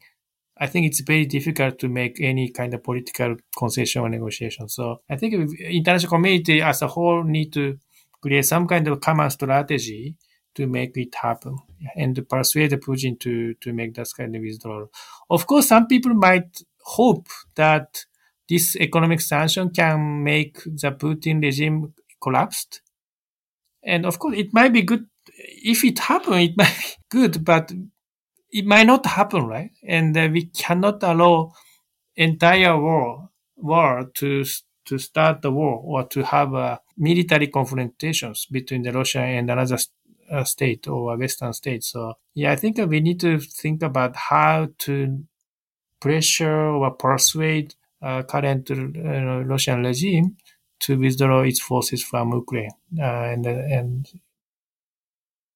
I 0.57 0.67
think 0.67 0.85
it's 0.85 1.01
very 1.01 1.25
difficult 1.25 1.79
to 1.79 1.89
make 1.89 2.21
any 2.21 2.49
kind 2.49 2.73
of 2.73 2.83
political 2.83 3.35
concession 3.57 4.03
or 4.03 4.09
negotiation. 4.09 4.69
So 4.69 5.01
I 5.09 5.15
think 5.15 5.33
international 5.59 6.11
community 6.11 6.61
as 6.61 6.81
a 6.81 6.87
whole 6.87 7.23
need 7.23 7.51
to 7.53 7.77
create 8.21 8.45
some 8.45 8.67
kind 8.67 8.87
of 8.87 9.01
common 9.01 9.29
strategy 9.29 10.15
to 10.55 10.67
make 10.67 10.95
it 10.95 11.15
happen 11.15 11.57
and 11.95 12.15
to 12.15 12.21
persuade 12.21 12.71
Putin 12.73 13.19
to, 13.19 13.55
to 13.55 13.73
make 13.73 13.95
that 13.95 14.07
kind 14.15 14.35
of 14.35 14.41
withdrawal. 14.41 14.91
Of 15.29 15.47
course, 15.47 15.67
some 15.67 15.87
people 15.87 16.13
might 16.13 16.61
hope 16.83 17.27
that 17.55 18.05
this 18.47 18.75
economic 18.75 19.21
sanction 19.21 19.71
can 19.71 20.23
make 20.23 20.63
the 20.63 20.91
Putin 20.91 21.41
regime 21.41 21.93
collapsed. 22.21 22.81
And 23.83 24.05
of 24.05 24.19
course, 24.19 24.37
it 24.37 24.53
might 24.53 24.71
be 24.71 24.83
good 24.83 25.07
if 25.37 25.83
it 25.83 25.99
happen, 25.99 26.33
it 26.33 26.57
might 26.57 26.77
be 26.77 26.95
good, 27.09 27.43
but 27.43 27.71
it 28.53 28.65
might 28.65 28.85
not 28.85 29.05
happen, 29.05 29.47
right? 29.47 29.71
And 29.85 30.15
uh, 30.15 30.29
we 30.31 30.45
cannot 30.45 31.01
allow 31.03 31.53
entire 32.15 32.79
war 32.79 33.29
war 33.57 34.09
to 34.15 34.45
to 34.85 34.97
start 34.97 35.41
the 35.41 35.51
war 35.51 35.81
or 35.83 36.03
to 36.09 36.23
have 36.23 36.53
uh, 36.53 36.77
military 36.97 37.47
confrontations 37.47 38.45
between 38.51 38.83
the 38.83 38.91
Russia 38.91 39.19
and 39.21 39.49
another 39.49 39.77
uh, 40.29 40.43
state 40.43 40.87
or 40.87 41.13
a 41.13 41.17
Western 41.17 41.53
state. 41.53 41.83
So 41.83 42.13
yeah, 42.35 42.51
I 42.51 42.55
think 42.55 42.77
we 42.77 42.99
need 42.99 43.19
to 43.21 43.39
think 43.39 43.81
about 43.81 44.15
how 44.15 44.69
to 44.79 45.23
pressure 45.99 46.67
or 46.67 46.91
persuade 46.91 47.75
uh, 48.01 48.23
current 48.23 48.69
uh, 48.69 49.43
Russian 49.45 49.83
regime 49.83 50.37
to 50.81 50.99
withdraw 50.99 51.41
its 51.43 51.61
forces 51.61 52.03
from 52.03 52.33
Ukraine 52.33 52.71
uh, 52.99 53.31
and 53.33 53.45
and 53.47 54.07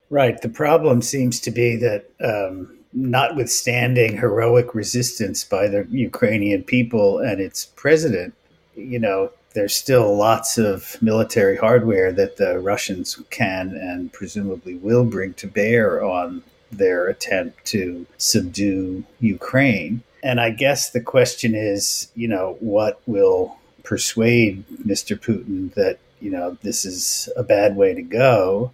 Right. 0.10 0.40
The 0.42 0.50
problem 0.50 1.02
seems 1.02 1.40
to 1.42 1.52
be 1.52 1.76
that, 1.78 2.06
um, 2.22 2.77
notwithstanding 2.98 4.18
heroic 4.18 4.74
resistance 4.74 5.44
by 5.44 5.68
the 5.68 5.88
Ukrainian 5.92 6.64
people 6.64 7.20
and 7.20 7.40
its 7.40 7.66
president, 7.66 8.34
you 8.76 9.00
know, 9.00 9.32
there's 9.54 9.76
still 9.76 10.16
lots 10.16 10.58
of 10.58 10.98
military 11.02 11.58
hardware 11.58 12.12
that 12.12 12.38
the 12.38 12.60
Russians 12.60 13.22
can 13.30 13.70
and 13.76 14.12
presumably 14.12 14.76
will 14.76 15.06
bring 15.06 15.34
to 15.36 15.48
bear 15.48 16.04
on 16.04 16.44
their 16.72 17.08
attempt 17.08 17.66
to 17.66 18.06
subdue 18.18 19.04
Ukraine. 19.20 20.02
And 20.24 20.42
I 20.42 20.50
guess 20.50 20.90
the 20.90 21.02
question 21.02 21.56
is, 21.56 22.12
you 22.16 22.28
know, 22.28 22.58
what 22.60 23.02
will 23.06 23.58
persuade 23.84 24.66
Mr. 24.86 25.18
Putin 25.18 25.74
that, 25.76 26.00
you 26.20 26.32
know, 26.32 26.58
this 26.62 26.84
is 26.84 27.30
a 27.38 27.44
bad 27.44 27.76
way 27.76 27.94
to 27.94 28.02
go? 28.02 28.74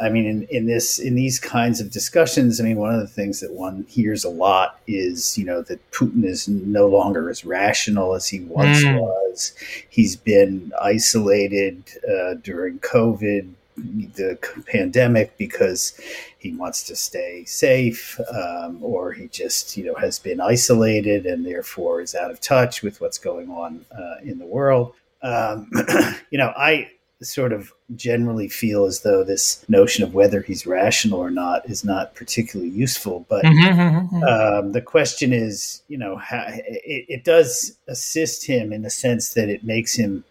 I 0.00 0.08
mean, 0.10 0.26
in, 0.26 0.42
in 0.44 0.66
this 0.66 0.98
in 0.98 1.14
these 1.14 1.38
kinds 1.38 1.80
of 1.80 1.90
discussions, 1.90 2.60
I 2.60 2.64
mean, 2.64 2.76
one 2.76 2.94
of 2.94 3.00
the 3.00 3.06
things 3.06 3.40
that 3.40 3.52
one 3.52 3.84
hears 3.88 4.22
a 4.24 4.28
lot 4.28 4.78
is, 4.86 5.36
you 5.36 5.44
know, 5.44 5.62
that 5.62 5.90
Putin 5.90 6.24
is 6.24 6.46
no 6.46 6.86
longer 6.86 7.30
as 7.30 7.44
rational 7.44 8.14
as 8.14 8.28
he 8.28 8.40
once 8.40 8.82
mm. 8.82 9.00
was. 9.00 9.54
He's 9.88 10.14
been 10.14 10.72
isolated 10.80 11.84
uh, 12.08 12.34
during 12.34 12.78
COVID, 12.80 13.50
the 13.76 14.38
pandemic, 14.66 15.36
because 15.38 15.98
he 16.38 16.52
wants 16.52 16.84
to 16.84 16.96
stay 16.96 17.44
safe, 17.44 18.20
um, 18.32 18.78
or 18.82 19.12
he 19.12 19.28
just, 19.28 19.76
you 19.76 19.84
know, 19.84 19.94
has 19.94 20.18
been 20.18 20.40
isolated 20.40 21.26
and 21.26 21.46
therefore 21.46 22.00
is 22.00 22.14
out 22.14 22.30
of 22.30 22.40
touch 22.40 22.82
with 22.82 23.00
what's 23.00 23.18
going 23.18 23.50
on 23.50 23.84
uh, 23.90 24.16
in 24.22 24.38
the 24.38 24.46
world. 24.46 24.94
Um, 25.22 25.70
you 26.30 26.38
know, 26.38 26.52
I 26.56 26.90
sort 27.22 27.52
of 27.52 27.72
generally 27.94 28.48
feel 28.48 28.84
as 28.84 29.00
though 29.00 29.24
this 29.24 29.64
notion 29.68 30.04
of 30.04 30.14
whether 30.14 30.40
he's 30.40 30.66
rational 30.66 31.18
or 31.18 31.30
not 31.30 31.68
is 31.68 31.84
not 31.84 32.14
particularly 32.14 32.70
useful. 32.70 33.26
But 33.28 33.44
mm-hmm, 33.44 33.80
mm-hmm, 33.80 34.16
mm-hmm. 34.16 34.22
um, 34.66 34.72
the 34.72 34.80
question 34.80 35.32
is, 35.32 35.82
you 35.88 35.98
know, 35.98 36.16
how, 36.16 36.44
it, 36.48 37.06
it, 37.08 37.24
does 37.24 37.76
assist 37.88 38.46
him 38.46 38.72
in 38.72 38.82
the 38.82 38.90
sense 38.90 39.34
that 39.34 39.48
it 39.48 39.64
makes 39.64 39.94
him, 39.94 40.24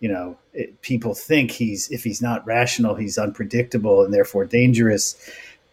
you 0.00 0.08
know, 0.08 0.36
it, 0.52 0.80
people 0.82 1.14
think 1.14 1.50
he's 1.50 1.90
if 1.90 2.04
he's 2.04 2.22
not 2.22 2.46
rational, 2.46 2.94
he's 2.94 3.18
unpredictable 3.18 4.04
and 4.04 4.12
therefore 4.12 4.44
dangerous, 4.44 5.16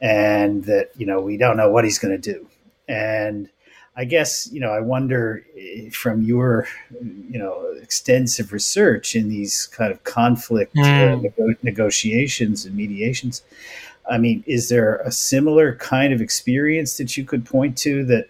and 0.02 0.66
that 0.66 0.92
you 0.98 1.06
know 1.06 1.20
we 1.20 1.38
don't 1.38 1.58
know 1.58 1.70
what 1.70 1.84
he's 1.84 2.00
going 2.00 2.20
to 2.20 2.34
do, 2.34 2.48
and 2.88 3.50
I 4.00 4.06
guess 4.06 4.50
you 4.54 4.62
know 4.62 4.72
I 4.72 4.80
wonder 4.80 5.46
eh, 5.58 5.90
from 5.90 6.22
your 6.22 6.68
you 7.02 7.38
know 7.38 7.76
extensive 7.82 8.54
research 8.54 9.14
in 9.14 9.28
these 9.28 9.68
kind 9.68 9.92
of 9.92 10.02
conflict 10.06 10.74
mm. 10.74 10.84
uh, 10.84 11.18
hmm. 11.18 11.24
nego- 11.24 11.60
negotiations 11.64 12.66
and 12.66 12.76
mediations. 12.76 13.44
I 14.10 14.18
mean, 14.18 14.42
is 14.48 14.70
there 14.70 14.96
a 15.02 15.12
similar 15.12 15.76
kind 15.76 16.14
of 16.14 16.22
experience 16.22 16.96
that 16.98 17.18
you 17.18 17.26
could 17.26 17.46
point 17.46 17.78
to 17.80 18.06
that 18.06 18.30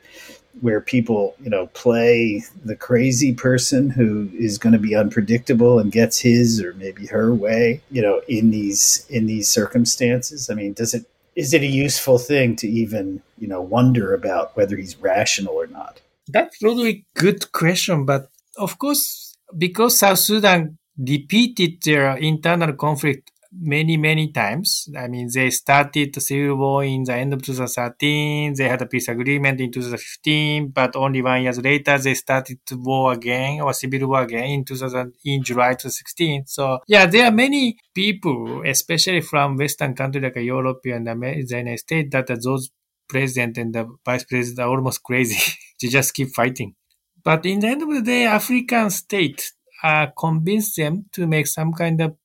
where 0.61 0.81
people 0.81 1.35
you 1.39 1.51
know 1.51 1.67
play 1.67 2.43
the 2.65 2.75
crazy 2.75 3.31
person 3.35 3.91
who 3.91 4.27
is 4.33 4.57
going 4.57 4.73
to 4.73 4.79
be 4.79 4.95
unpredictable 4.95 5.77
and 5.77 5.91
gets 5.91 6.19
his 6.19 6.59
or 6.63 6.73
maybe 6.73 7.05
her 7.05 7.31
way 7.31 7.79
you 7.91 8.01
know 8.01 8.23
in 8.27 8.49
these 8.49 9.05
in 9.11 9.27
these 9.27 9.47
circumstances? 9.47 10.49
I 10.49 10.55
mean, 10.55 10.73
does 10.73 10.95
it 10.95 11.05
is 11.39 11.53
it 11.53 11.61
a 11.61 11.75
useful 11.87 12.17
thing 12.17 12.57
to 12.57 12.67
even 12.67 13.21
you 13.37 13.47
know 13.47 13.61
wonder 13.61 14.13
about 14.13 14.55
whether 14.57 14.75
he's 14.75 14.97
rational 14.97 15.53
or 15.53 15.67
not? 15.67 16.01
That's 16.27 16.61
really 16.61 17.05
good 17.15 17.51
question, 17.53 18.05
but 18.05 18.29
of 18.57 18.77
course, 18.77 19.37
because 19.57 19.97
South 19.97 20.19
Sudan 20.19 20.77
repeated 20.97 21.81
their 21.83 22.17
internal 22.17 22.73
conflict 22.73 23.31
many, 23.51 23.97
many 23.97 24.31
times. 24.31 24.87
I 24.97 25.07
mean, 25.07 25.29
they 25.33 25.49
started 25.49 26.13
the 26.13 26.21
civil 26.21 26.55
war 26.57 26.83
in 26.83 27.03
the 27.03 27.13
end 27.13 27.33
of 27.33 27.41
2013. 27.41 28.53
They 28.55 28.67
had 28.67 28.81
a 28.81 28.85
peace 28.85 29.07
agreement 29.07 29.59
in 29.59 29.71
2015, 29.71 30.69
but 30.69 30.95
only 30.95 31.21
one 31.21 31.43
year 31.43 31.53
later, 31.53 31.97
they 31.97 32.13
started 32.13 32.59
the 32.67 32.77
war 32.77 33.13
again 33.13 33.61
or 33.61 33.73
civil 33.73 34.07
war 34.07 34.21
again 34.21 34.45
in 34.45 34.65
2000, 34.65 35.13
in 35.25 35.43
July 35.43 35.71
2016. 35.71 36.45
So 36.47 36.79
yeah, 36.87 37.05
there 37.05 37.25
are 37.25 37.31
many 37.31 37.77
people, 37.93 38.63
especially 38.65 39.21
from 39.21 39.57
Western 39.57 39.95
countries 39.95 40.23
like 40.23 40.35
Europe 40.37 40.81
and 40.85 41.07
the 41.07 41.45
United 41.47 41.79
States, 41.79 42.09
that 42.11 42.27
those 42.43 42.69
president 43.07 43.57
and 43.57 43.73
the 43.73 43.87
vice 44.05 44.23
president 44.23 44.59
are 44.59 44.69
almost 44.69 45.03
crazy. 45.03 45.53
they 45.81 45.87
just 45.87 46.13
keep 46.13 46.29
fighting. 46.29 46.75
But 47.23 47.45
in 47.45 47.59
the 47.59 47.67
end 47.67 47.81
of 47.81 47.89
the 47.89 48.01
day, 48.01 48.25
African 48.25 48.89
states 48.91 49.53
uh, 49.83 50.07
convinced 50.17 50.77
them 50.77 51.05
to 51.13 51.27
make 51.27 51.47
some 51.47 51.73
kind 51.73 51.99
of 52.01 52.15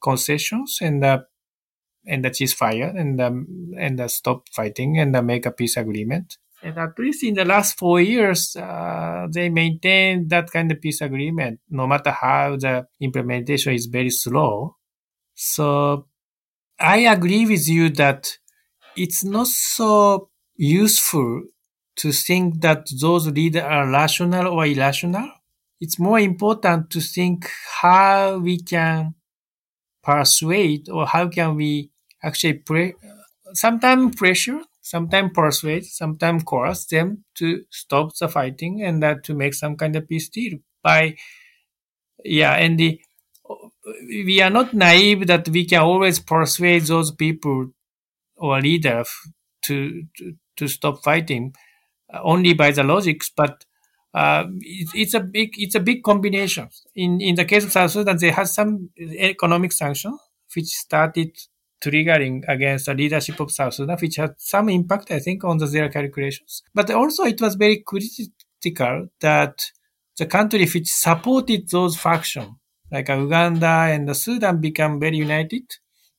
concessions 0.00 0.78
and 0.80 1.04
uh, 1.04 1.20
and 2.06 2.24
the 2.24 2.30
ceasefire 2.30 2.98
and 2.98 3.20
um, 3.20 3.46
and 3.78 4.00
uh, 4.00 4.08
stop 4.08 4.48
fighting 4.50 4.98
and 4.98 5.14
the 5.14 5.22
make 5.22 5.46
a 5.46 5.50
peace 5.52 5.76
agreement. 5.76 6.38
And 6.62 6.76
at 6.76 6.98
least 6.98 7.22
in 7.22 7.34
the 7.34 7.44
last 7.44 7.78
four 7.78 8.00
years, 8.00 8.56
uh, 8.56 9.28
they 9.30 9.48
maintained 9.48 10.30
that 10.30 10.50
kind 10.50 10.72
of 10.72 10.80
peace 10.80 11.00
agreement, 11.00 11.60
no 11.70 11.86
matter 11.86 12.10
how 12.10 12.56
the 12.56 12.88
implementation 13.00 13.74
is 13.74 13.86
very 13.86 14.10
slow. 14.10 14.76
So 15.34 16.08
I 16.80 16.98
agree 16.98 17.46
with 17.46 17.68
you 17.68 17.90
that 17.90 18.38
it's 18.96 19.22
not 19.22 19.46
so 19.46 20.30
useful 20.56 21.44
to 21.96 22.12
think 22.12 22.60
that 22.60 22.88
those 23.00 23.28
leaders 23.28 23.62
are 23.62 23.88
rational 23.88 24.48
or 24.48 24.66
irrational. 24.66 25.30
It's 25.80 25.98
more 25.98 26.18
important 26.18 26.90
to 26.90 27.00
think 27.00 27.48
how 27.80 28.38
we 28.38 28.58
can 28.58 29.14
persuade 30.08 30.88
or 30.88 31.06
how 31.06 31.24
can 31.28 31.50
we 31.56 31.90
actually 32.22 32.54
pre- 32.54 32.94
sometimes 33.54 34.16
pressure, 34.16 34.60
sometimes 34.82 35.32
persuade, 35.34 35.84
sometimes 35.84 36.42
coerce 36.44 36.86
them 36.86 37.24
to 37.40 37.64
stop 37.70 38.06
the 38.20 38.28
fighting 38.28 38.82
and 38.82 39.02
that 39.04 39.24
to 39.24 39.34
make 39.34 39.54
some 39.54 39.76
kind 39.76 39.96
of 39.96 40.08
peace 40.08 40.28
deal. 40.30 40.58
By 40.82 41.16
yeah 42.24 42.54
and 42.54 42.78
the 42.78 43.00
we 44.08 44.40
are 44.40 44.50
not 44.50 44.74
naive 44.74 45.26
that 45.26 45.48
we 45.48 45.64
can 45.64 45.80
always 45.80 46.18
persuade 46.18 46.82
those 46.82 47.10
people 47.10 47.70
or 48.36 48.60
leaders 48.60 49.08
to, 49.64 50.04
to, 50.18 50.34
to 50.56 50.68
stop 50.68 51.02
fighting 51.04 51.54
uh, 52.12 52.20
only 52.22 52.54
by 52.54 52.70
the 52.72 52.84
logics, 52.84 53.30
but 53.36 53.64
uh, 54.14 54.44
it, 54.60 54.88
it's 54.94 55.14
a 55.14 55.20
big 55.20 55.54
it's 55.56 55.74
a 55.74 55.80
big 55.80 56.02
combination. 56.02 56.68
In 56.94 57.20
in 57.20 57.34
the 57.34 57.44
case 57.44 57.64
of 57.64 57.72
South 57.72 57.90
Sudan, 57.90 58.16
they 58.18 58.30
had 58.30 58.48
some 58.48 58.90
economic 58.98 59.72
sanctions 59.72 60.18
which 60.54 60.66
started 60.66 61.36
triggering 61.82 62.42
against 62.48 62.86
the 62.86 62.94
leadership 62.94 63.38
of 63.40 63.52
South 63.52 63.74
Sudan, 63.74 63.96
which 64.00 64.16
had 64.16 64.34
some 64.38 64.68
impact, 64.68 65.10
I 65.10 65.20
think, 65.20 65.44
on 65.44 65.58
the, 65.58 65.66
their 65.66 65.88
calculations. 65.88 66.62
But 66.74 66.90
also, 66.90 67.24
it 67.24 67.40
was 67.40 67.54
very 67.54 67.84
critical 67.86 69.08
that 69.20 69.70
the 70.16 70.26
country 70.26 70.66
which 70.66 70.88
supported 70.88 71.68
those 71.70 71.96
factions 71.96 72.54
like 72.90 73.08
Uganda 73.08 73.66
and 73.66 74.16
Sudan 74.16 74.60
become 74.60 74.98
very 74.98 75.18
united 75.18 75.64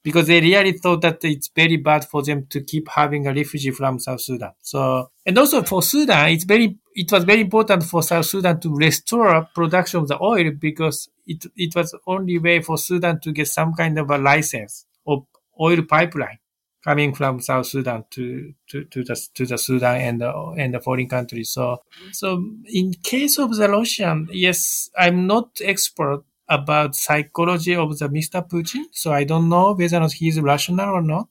because 0.04 0.28
they 0.28 0.40
really 0.40 0.74
thought 0.74 1.02
that 1.02 1.24
it's 1.24 1.50
very 1.54 1.78
bad 1.78 2.06
for 2.06 2.24
them 2.24 2.46
to 2.50 2.62
keep 2.62 2.88
having 2.90 3.28
a 3.28 3.34
refugee 3.34 3.72
from 3.72 4.00
South 4.00 4.22
Sudan. 4.22 4.52
So, 4.62 5.12
and 5.26 5.38
also 5.38 5.64
for 5.64 5.82
Sudan, 5.82 6.30
it's 6.30 6.46
very, 6.46 6.78
it 7.00 7.10
was 7.14 7.24
very 7.24 7.40
important 7.40 7.84
for 7.84 8.04
South 8.04 8.26
Sudan 8.26 8.60
to 8.60 8.76
restore 8.76 9.48
production 9.56 10.02
of 10.02 10.10
the 10.10 10.22
oil 10.22 10.52
because 10.52 11.08
it, 11.26 11.46
it 11.56 11.74
was 11.74 11.96
only 12.06 12.38
way 12.40 12.62
for 12.62 12.78
Sudan 12.78 13.22
to 13.22 13.32
get 13.32 13.48
some 13.48 13.74
kind 13.74 13.98
of 13.98 14.10
a 14.12 14.18
license 14.18 14.86
of 15.08 15.26
oil 15.62 15.82
pipeline 15.84 16.40
coming 16.84 17.14
from 17.16 17.40
South 17.40 17.68
Sudan 17.68 18.04
to, 18.12 18.54
to, 18.68 18.84
to 18.84 19.04
the, 19.06 19.16
to 19.34 19.46
the 19.46 19.58
Sudan 19.58 20.02
and 20.02 20.20
the, 20.20 20.56
and 20.58 20.74
the 20.74 20.82
foreign 20.82 21.08
countries. 21.08 21.52
So, 21.52 21.78
so 22.12 22.44
in 22.66 22.94
case 23.02 23.40
of 23.40 23.56
the 23.56 23.70
Russian, 23.70 24.28
yes, 24.34 24.90
I'm 24.98 25.26
not 25.26 25.52
expert 25.64 26.26
about 26.50 26.96
psychology 26.96 27.76
of 27.76 27.98
the 27.98 28.10
Mr. 28.10 28.46
Putin. 28.46 28.84
So 28.92 29.14
I 29.14 29.24
don't 29.24 29.48
know 29.48 29.74
whether 29.74 30.06
he's 30.08 30.42
rational 30.42 30.90
or 30.90 31.02
not. 31.02 31.30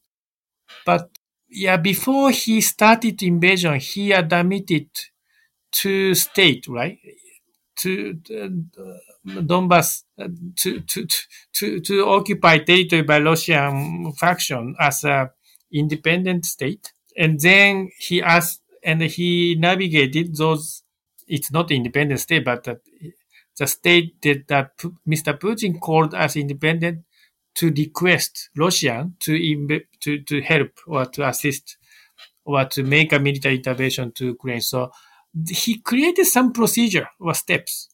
But 0.87 1.11
yeah, 1.51 1.77
before 1.77 2.31
he 2.31 2.62
started 2.62 3.23
invasion, 3.23 3.79
he 3.81 4.12
admitted 4.12 4.89
to 5.73 6.14
state, 6.14 6.66
right? 6.69 6.99
To 7.81 8.19
uh, 8.31 8.49
Donbass, 9.27 10.05
uh, 10.21 10.29
to, 10.57 10.81
to, 10.81 11.07
to, 11.55 11.81
to 11.81 12.07
occupy 12.09 12.59
territory 12.59 13.03
by 13.03 13.21
Russian 13.21 14.12
faction 14.19 14.75
as 14.81 15.05
a 15.05 15.31
independent 15.73 16.45
state. 16.47 16.93
And 17.16 17.39
then 17.41 17.91
he 17.99 18.23
asked, 18.23 18.62
and 18.83 19.03
he 19.03 19.57
navigated 19.59 20.37
those, 20.37 20.83
it's 21.27 21.53
not 21.53 21.71
independent 21.71 22.21
state, 22.21 22.45
but 22.45 22.64
the 23.59 23.66
state 23.66 24.21
that, 24.23 24.49
that 24.49 24.79
Mr. 25.07 25.39
Putin 25.39 25.81
called 25.81 26.14
as 26.14 26.37
independent 26.37 27.05
to 27.57 27.71
request 27.71 28.51
Russia 28.57 29.11
to, 29.21 29.81
to, 30.01 30.23
to 30.23 30.41
help 30.43 30.71
or 30.87 31.07
to 31.07 31.27
assist 31.29 31.77
or 32.45 32.64
to 32.64 32.83
make 32.83 33.12
a 33.12 33.19
military 33.19 33.57
intervention 33.57 34.12
to 34.12 34.27
Ukraine. 34.27 34.61
So 34.61 34.93
he 35.49 35.79
created 35.79 36.26
some 36.26 36.53
procedure 36.53 37.09
or 37.20 37.35
steps. 37.35 37.89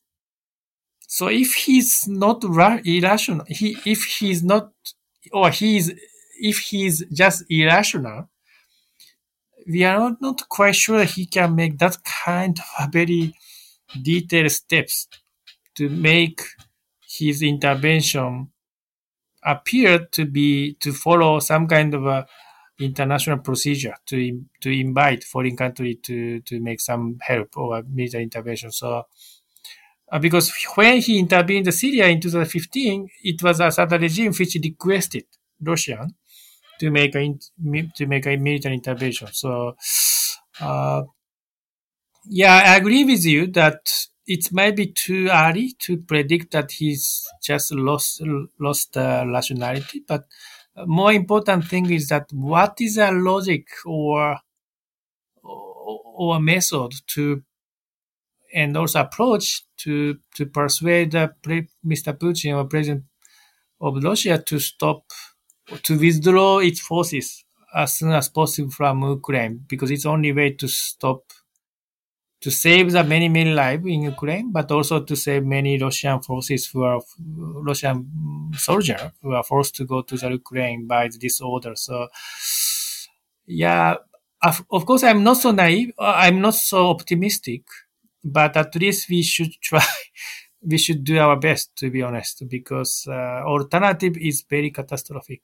So 1.06 1.28
if 1.28 1.54
he's 1.54 2.08
not 2.08 2.42
ra- 2.44 2.80
irrational, 2.84 3.44
he, 3.48 3.76
if 3.84 4.04
he's 4.04 4.42
not, 4.42 4.72
or 5.32 5.50
he's, 5.50 5.92
if 6.40 6.58
he's 6.58 7.04
just 7.12 7.44
irrational, 7.48 8.28
we 9.66 9.84
are 9.84 10.16
not, 10.20 10.48
quite 10.48 10.76
sure 10.76 11.04
he 11.04 11.26
can 11.26 11.54
make 11.54 11.78
that 11.78 11.96
kind 12.04 12.58
of 12.78 12.92
very 12.92 13.34
detailed 14.02 14.50
steps 14.50 15.08
to 15.76 15.88
make 15.88 16.42
his 17.06 17.42
intervention 17.42 18.48
appear 19.44 20.06
to 20.06 20.24
be 20.24 20.74
to 20.80 20.92
follow 20.92 21.38
some 21.38 21.66
kind 21.66 21.94
of 21.94 22.06
a 22.06 22.26
international 22.78 23.38
procedure 23.38 23.94
to 24.06 24.44
to 24.60 24.70
invite 24.70 25.24
foreign 25.24 25.56
country 25.56 25.98
to 26.02 26.40
to 26.40 26.60
make 26.60 26.80
some 26.80 27.18
help 27.20 27.56
or 27.56 27.82
military 27.82 28.24
intervention. 28.24 28.70
So. 28.70 29.04
Uh, 30.12 30.18
because 30.18 30.52
when 30.76 31.00
he 31.00 31.18
intervened 31.18 31.66
in 31.66 31.72
Syria 31.72 32.06
in 32.08 32.20
2015, 32.20 33.08
it 33.22 33.42
was 33.42 33.58
Assad 33.58 33.90
regime 33.90 34.34
which 34.34 34.54
requested 34.62 35.24
Russia 35.60 36.06
to 36.78 36.90
make 36.90 37.14
a 37.14 37.34
to 37.96 38.06
make 38.06 38.26
a 38.26 38.36
military 38.36 38.74
intervention. 38.74 39.28
So, 39.32 39.76
uh, 40.60 41.02
yeah, 42.26 42.62
I 42.66 42.76
agree 42.76 43.04
with 43.04 43.24
you 43.24 43.46
that 43.48 44.06
it 44.26 44.52
might 44.52 44.76
be 44.76 44.86
too 44.86 45.28
early 45.30 45.72
to 45.80 45.98
predict 45.98 46.52
that 46.52 46.72
he's 46.72 47.26
just 47.42 47.72
lost 47.74 48.22
lost 48.58 48.96
uh, 48.96 49.24
rationality. 49.26 50.02
But 50.06 50.24
more 50.86 51.12
important 51.12 51.66
thing 51.66 51.90
is 51.90 52.08
that 52.08 52.26
what 52.32 52.76
is 52.80 52.98
a 52.98 53.10
logic 53.12 53.66
or 53.86 54.38
or, 55.42 56.40
method 56.40 56.92
to 57.08 57.42
and 58.54 58.76
also 58.76 59.00
approach 59.00 59.62
to 59.78 60.18
to 60.36 60.46
persuade 60.46 61.12
Mr. 61.12 62.16
Putin 62.18 62.56
or 62.56 62.64
President 62.66 63.04
of 63.80 64.02
Russia 64.02 64.38
to 64.46 64.58
stop 64.58 65.04
to 65.82 65.98
withdraw 65.98 66.58
its 66.58 66.80
forces 66.80 67.44
as 67.74 67.98
soon 67.98 68.12
as 68.12 68.28
possible 68.28 68.70
from 68.70 69.02
Ukraine 69.02 69.64
because 69.68 69.90
it's 69.90 70.06
only 70.06 70.32
way 70.32 70.50
to 70.52 70.68
stop 70.68 71.24
to 72.44 72.50
save 72.50 72.92
the 72.92 73.02
many, 73.02 73.28
many 73.30 73.54
lives 73.54 73.86
in 73.86 74.02
Ukraine, 74.02 74.52
but 74.52 74.70
also 74.70 75.02
to 75.02 75.16
save 75.16 75.42
many 75.46 75.78
Russian 75.78 76.20
forces 76.20 76.66
who 76.66 76.82
are 76.82 77.00
Russian 77.70 77.96
soldiers 78.68 79.00
who 79.22 79.32
are 79.32 79.42
forced 79.42 79.74
to 79.76 79.86
go 79.86 80.02
to 80.02 80.14
the 80.22 80.28
Ukraine 80.40 80.86
by 80.86 81.08
this 81.22 81.40
order. 81.40 81.74
So, 81.74 82.08
yeah, 83.46 83.94
of 84.76 84.82
course, 84.88 85.04
I'm 85.04 85.22
not 85.24 85.38
so 85.38 85.52
naive. 85.52 85.92
Uh, 85.98 86.16
I'm 86.24 86.42
not 86.42 86.54
so 86.54 86.90
optimistic, 86.90 87.62
but 88.22 88.58
at 88.58 88.74
least 88.74 89.08
we 89.08 89.22
should 89.22 89.52
try. 89.68 89.86
we 90.60 90.76
should 90.76 91.02
do 91.02 91.16
our 91.18 91.36
best, 91.48 91.74
to 91.80 91.86
be 91.88 92.02
honest, 92.02 92.36
because 92.56 92.92
uh, 93.08 93.40
alternative 93.54 94.18
is 94.30 94.44
very 94.54 94.70
catastrophic, 94.70 95.40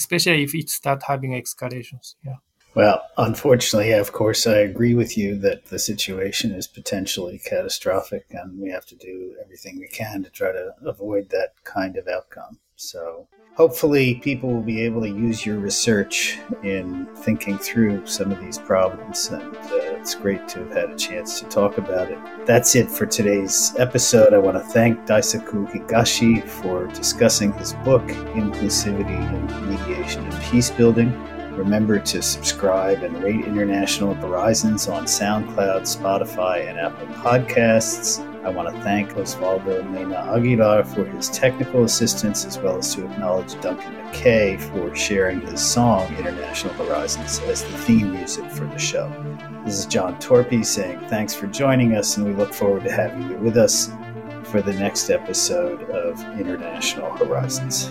especially 0.00 0.42
if 0.42 0.54
it 0.54 0.68
start 0.68 1.00
having 1.12 1.32
escalations. 1.32 2.16
Yeah. 2.22 2.40
Well, 2.76 3.00
unfortunately, 3.16 3.92
of 3.92 4.12
course, 4.12 4.46
I 4.46 4.58
agree 4.58 4.92
with 4.92 5.16
you 5.16 5.38
that 5.38 5.64
the 5.64 5.78
situation 5.78 6.52
is 6.52 6.66
potentially 6.66 7.38
catastrophic, 7.38 8.26
and 8.32 8.60
we 8.60 8.68
have 8.68 8.84
to 8.86 8.94
do 8.94 9.34
everything 9.42 9.78
we 9.80 9.88
can 9.88 10.22
to 10.24 10.28
try 10.28 10.52
to 10.52 10.74
avoid 10.84 11.30
that 11.30 11.54
kind 11.64 11.96
of 11.96 12.06
outcome. 12.06 12.58
So, 12.76 13.28
hopefully, 13.54 14.16
people 14.16 14.52
will 14.52 14.60
be 14.60 14.82
able 14.82 15.00
to 15.00 15.08
use 15.08 15.46
your 15.46 15.58
research 15.58 16.38
in 16.62 17.06
thinking 17.16 17.56
through 17.56 18.06
some 18.06 18.30
of 18.30 18.40
these 18.40 18.58
problems, 18.58 19.28
and 19.28 19.56
uh, 19.56 19.96
it's 19.98 20.14
great 20.14 20.46
to 20.48 20.58
have 20.58 20.72
had 20.74 20.90
a 20.90 20.96
chance 20.96 21.40
to 21.40 21.46
talk 21.46 21.78
about 21.78 22.10
it. 22.10 22.18
That's 22.44 22.76
it 22.76 22.90
for 22.90 23.06
today's 23.06 23.72
episode. 23.78 24.34
I 24.34 24.38
want 24.38 24.58
to 24.58 24.62
thank 24.62 24.98
Daisaku 25.06 25.72
Higashi 25.72 26.46
for 26.46 26.88
discussing 26.88 27.54
his 27.54 27.72
book, 27.86 28.06
Inclusivity 28.36 29.16
and 29.32 29.70
Mediation 29.70 30.26
and 30.26 30.42
Peace 30.42 30.68
Building. 30.68 31.10
Remember 31.56 31.98
to 31.98 32.20
subscribe 32.20 33.02
and 33.02 33.22
rate 33.22 33.46
International 33.46 34.12
Horizons 34.14 34.88
on 34.88 35.04
SoundCloud, 35.04 35.82
Spotify, 35.82 36.68
and 36.68 36.78
Apple 36.78 37.06
Podcasts. 37.14 38.20
I 38.44 38.50
want 38.50 38.72
to 38.72 38.82
thank 38.82 39.12
Osvaldo 39.14 39.90
Mena 39.90 40.34
Aguilar 40.36 40.84
for 40.84 41.06
his 41.06 41.30
technical 41.30 41.84
assistance, 41.84 42.44
as 42.44 42.58
well 42.58 42.76
as 42.76 42.94
to 42.94 43.06
acknowledge 43.06 43.58
Duncan 43.62 43.94
McKay 43.94 44.60
for 44.60 44.94
sharing 44.94 45.40
his 45.40 45.62
song 45.62 46.14
International 46.16 46.74
Horizons 46.74 47.40
as 47.40 47.64
the 47.64 47.78
theme 47.78 48.12
music 48.12 48.50
for 48.50 48.66
the 48.66 48.78
show. 48.78 49.08
This 49.64 49.78
is 49.78 49.86
John 49.86 50.16
Torpey 50.20 50.64
saying 50.64 51.08
thanks 51.08 51.34
for 51.34 51.46
joining 51.46 51.96
us, 51.96 52.18
and 52.18 52.26
we 52.26 52.34
look 52.34 52.52
forward 52.52 52.84
to 52.84 52.92
having 52.92 53.30
you 53.30 53.36
with 53.38 53.56
us 53.56 53.90
for 54.44 54.60
the 54.60 54.74
next 54.74 55.08
episode 55.08 55.82
of 55.90 56.20
International 56.38 57.10
Horizons. 57.16 57.90